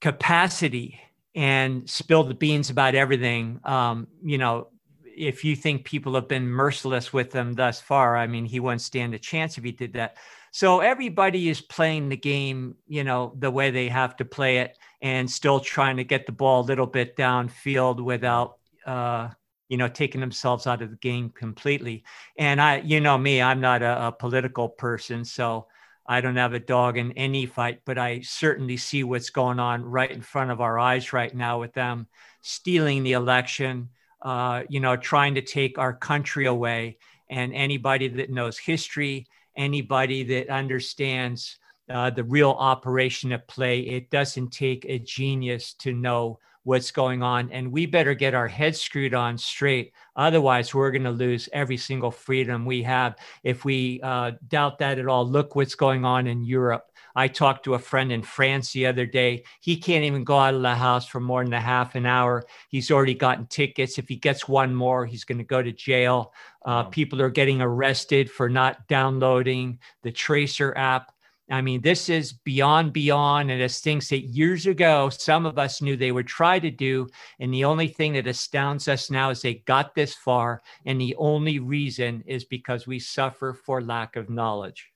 [0.01, 0.99] capacity
[1.35, 4.67] and spill the beans about everything, um, you know,
[5.03, 8.81] if you think people have been merciless with him thus far, I mean, he wouldn't
[8.81, 10.15] stand a chance if he did that.
[10.51, 14.77] So everybody is playing the game, you know, the way they have to play it
[15.01, 19.29] and still trying to get the ball a little bit downfield without, uh,
[19.67, 22.03] you know, taking themselves out of the game completely.
[22.37, 25.23] And I, you know, me, I'm not a, a political person.
[25.23, 25.67] So
[26.07, 29.83] I don't have a dog in any fight, but I certainly see what's going on
[29.83, 32.07] right in front of our eyes right now with them
[32.41, 33.89] stealing the election,
[34.23, 36.97] uh, you know, trying to take our country away.
[37.29, 41.57] And anybody that knows history, anybody that understands
[41.89, 46.39] uh, the real operation at play, it doesn't take a genius to know
[46.69, 47.49] what's going on.
[47.51, 49.91] And we better get our heads screwed on straight.
[50.15, 53.15] Otherwise, we're going to lose every single freedom we have.
[53.43, 56.85] If we uh, doubt that at all, look what's going on in Europe.
[57.15, 59.45] I talked to a friend in France the other day.
[59.61, 62.45] He can't even go out of the house for more than a half an hour.
[62.67, 63.97] He's already gotten tickets.
[63.97, 66.33] If he gets one more, he's going to go to jail.
[66.63, 71.11] Uh, people are getting arrested for not downloading the Tracer app.
[71.49, 75.81] I mean, this is beyond beyond, and it's things that years ago some of us
[75.81, 77.07] knew they would try to do.
[77.39, 81.15] And the only thing that astounds us now is they got this far, and the
[81.17, 84.91] only reason is because we suffer for lack of knowledge.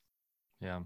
[0.60, 0.80] Yeah,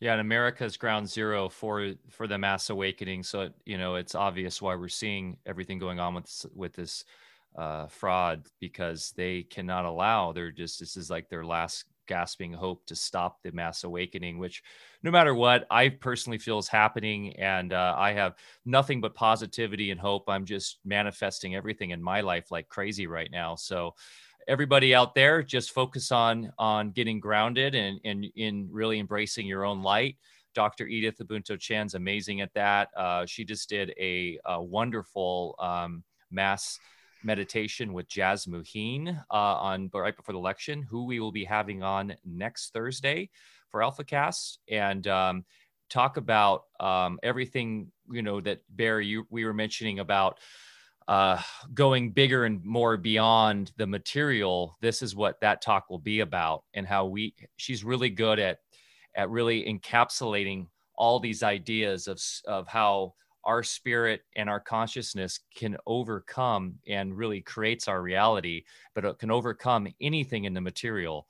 [0.00, 3.22] yeah, and America is ground zero for for the mass awakening.
[3.22, 7.04] So you know, it's obvious why we're seeing everything going on with with this
[7.56, 10.32] uh, fraud because they cannot allow.
[10.32, 14.64] They're just this is like their last gasping hope to stop the mass awakening, which
[15.04, 17.36] no matter what, I personally feel is happening.
[17.36, 18.34] And uh, I have
[18.66, 20.24] nothing but positivity and hope.
[20.28, 23.54] I'm just manifesting everything in my life like crazy right now.
[23.54, 23.94] So,
[24.48, 29.64] everybody out there, just focus on on getting grounded and, and in really embracing your
[29.64, 30.16] own light.
[30.52, 30.88] Dr.
[30.88, 32.88] Edith Ubuntu Chan's amazing at that.
[32.96, 36.80] Uh, she just did a, a wonderful um, mass
[37.22, 41.82] meditation with Jazz Muheen uh, on right before the election, who we will be having
[41.82, 43.30] on next Thursday
[43.70, 45.44] for AlphaCast, and um,
[45.88, 50.38] talk about um, everything you know that Barry you we were mentioning about
[51.08, 51.40] uh,
[51.74, 54.76] going bigger and more beyond the material.
[54.80, 58.58] This is what that talk will be about, and how we she's really good at
[59.16, 63.14] at really encapsulating all these ideas of of how
[63.44, 68.64] our spirit and our consciousness can overcome and really creates our reality,
[68.94, 71.26] but it can overcome anything in the material.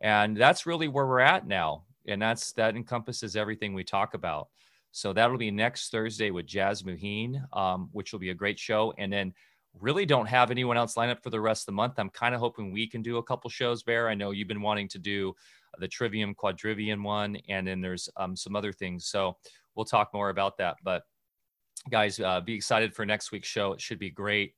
[0.00, 1.84] And that's really where we're at now.
[2.06, 4.48] And that's that encompasses everything we talk about.
[4.92, 8.92] So that'll be next Thursday with Jazz Muheen, um, which will be a great show.
[8.98, 9.32] And then
[9.80, 11.94] really don't have anyone else lined up for the rest of the month.
[11.98, 14.08] I'm kind of hoping we can do a couple shows, Bear.
[14.08, 15.34] I know you've been wanting to do
[15.78, 19.06] the Trivium Quadrivium one, and then there's um, some other things.
[19.06, 19.36] So
[19.74, 20.76] we'll talk more about that.
[20.84, 21.02] But
[21.90, 23.72] guys, uh, be excited for next week's show.
[23.72, 24.54] It should be great.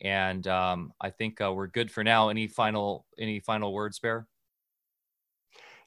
[0.00, 2.28] And um, I think uh, we're good for now.
[2.28, 4.26] Any final any final words, Bear?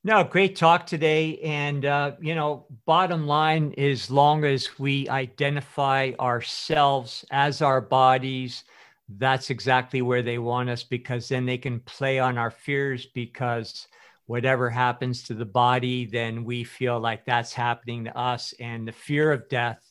[0.04, 1.38] No, great talk today.
[1.44, 8.64] And, uh, you know, bottom line, as long as we identify ourselves as our bodies,
[9.08, 13.88] that's exactly where they want us because then they can play on our fears because
[14.26, 18.56] whatever happens to the body, then we feel like that's happening to us.
[18.60, 19.91] And the fear of death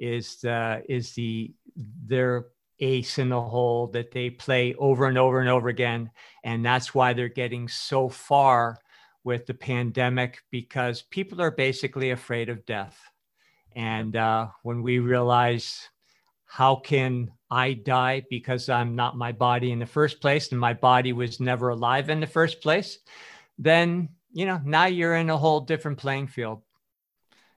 [0.00, 2.46] is the is the their
[2.80, 6.10] ace in the hole that they play over and over and over again.
[6.42, 8.78] And that's why they're getting so far
[9.22, 12.98] with the pandemic because people are basically afraid of death.
[13.76, 15.90] And uh, when we realize
[16.50, 20.74] how can i die because i'm not my body in the first place and my
[20.74, 22.98] body was never alive in the first place
[23.56, 26.60] then you know now you're in a whole different playing field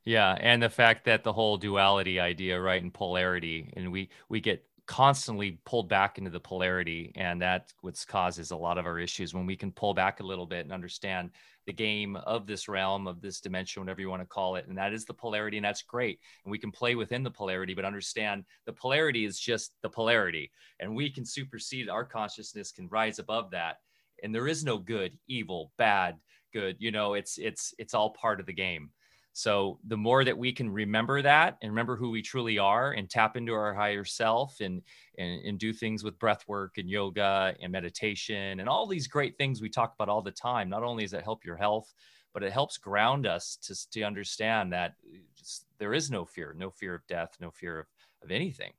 [0.05, 4.41] yeah, and the fact that the whole duality idea, right, and polarity, and we we
[4.41, 8.99] get constantly pulled back into the polarity, and that what causes a lot of our
[8.99, 9.33] issues.
[9.33, 11.31] When we can pull back a little bit and understand
[11.65, 14.77] the game of this realm, of this dimension, whatever you want to call it, and
[14.77, 16.19] that is the polarity, and that's great.
[16.43, 20.51] And we can play within the polarity, but understand the polarity is just the polarity,
[20.81, 23.77] and we can supersede our consciousness, can rise above that,
[24.21, 26.17] and there is no good, evil, bad,
[26.51, 26.75] good.
[26.79, 28.89] You know, it's it's it's all part of the game
[29.33, 33.09] so the more that we can remember that and remember who we truly are and
[33.09, 34.83] tap into our higher self and,
[35.17, 39.35] and, and do things with breath work and yoga and meditation and all these great
[39.37, 41.91] things we talk about all the time, not only does it help your health,
[42.33, 46.55] but it helps ground us to, to understand that uh, just, there is no fear,
[46.57, 47.85] no fear of death, no fear of,
[48.23, 48.71] of anything.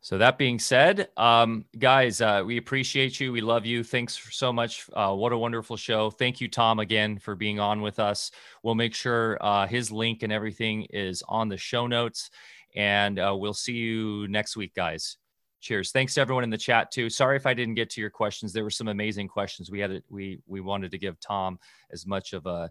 [0.00, 3.32] So that being said, um, guys, uh, we appreciate you.
[3.32, 3.82] We love you.
[3.82, 4.88] Thanks so much.
[4.92, 6.10] Uh, what a wonderful show.
[6.10, 8.30] Thank you, Tom, again for being on with us.
[8.62, 12.30] We'll make sure uh, his link and everything is on the show notes,
[12.76, 15.18] and uh, we'll see you next week, guys.
[15.60, 15.90] Cheers.
[15.90, 17.10] Thanks to everyone in the chat too.
[17.10, 18.52] Sorry if I didn't get to your questions.
[18.52, 19.70] There were some amazing questions.
[19.70, 20.04] We had it.
[20.08, 21.58] We we wanted to give Tom
[21.90, 22.70] as much of a,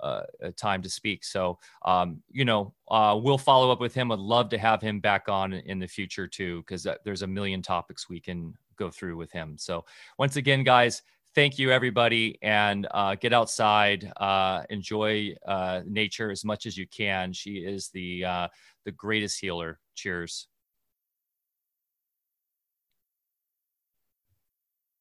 [0.00, 1.24] a, a time to speak.
[1.24, 4.12] So um, you know, uh, we'll follow up with him.
[4.12, 7.62] I'd love to have him back on in the future too, because there's a million
[7.62, 9.56] topics we can go through with him.
[9.58, 9.84] So
[10.18, 11.02] once again, guys,
[11.36, 16.86] thank you everybody and uh, get outside uh, enjoy uh, nature as much as you
[16.88, 18.48] can she is the uh,
[18.86, 20.48] the greatest healer cheers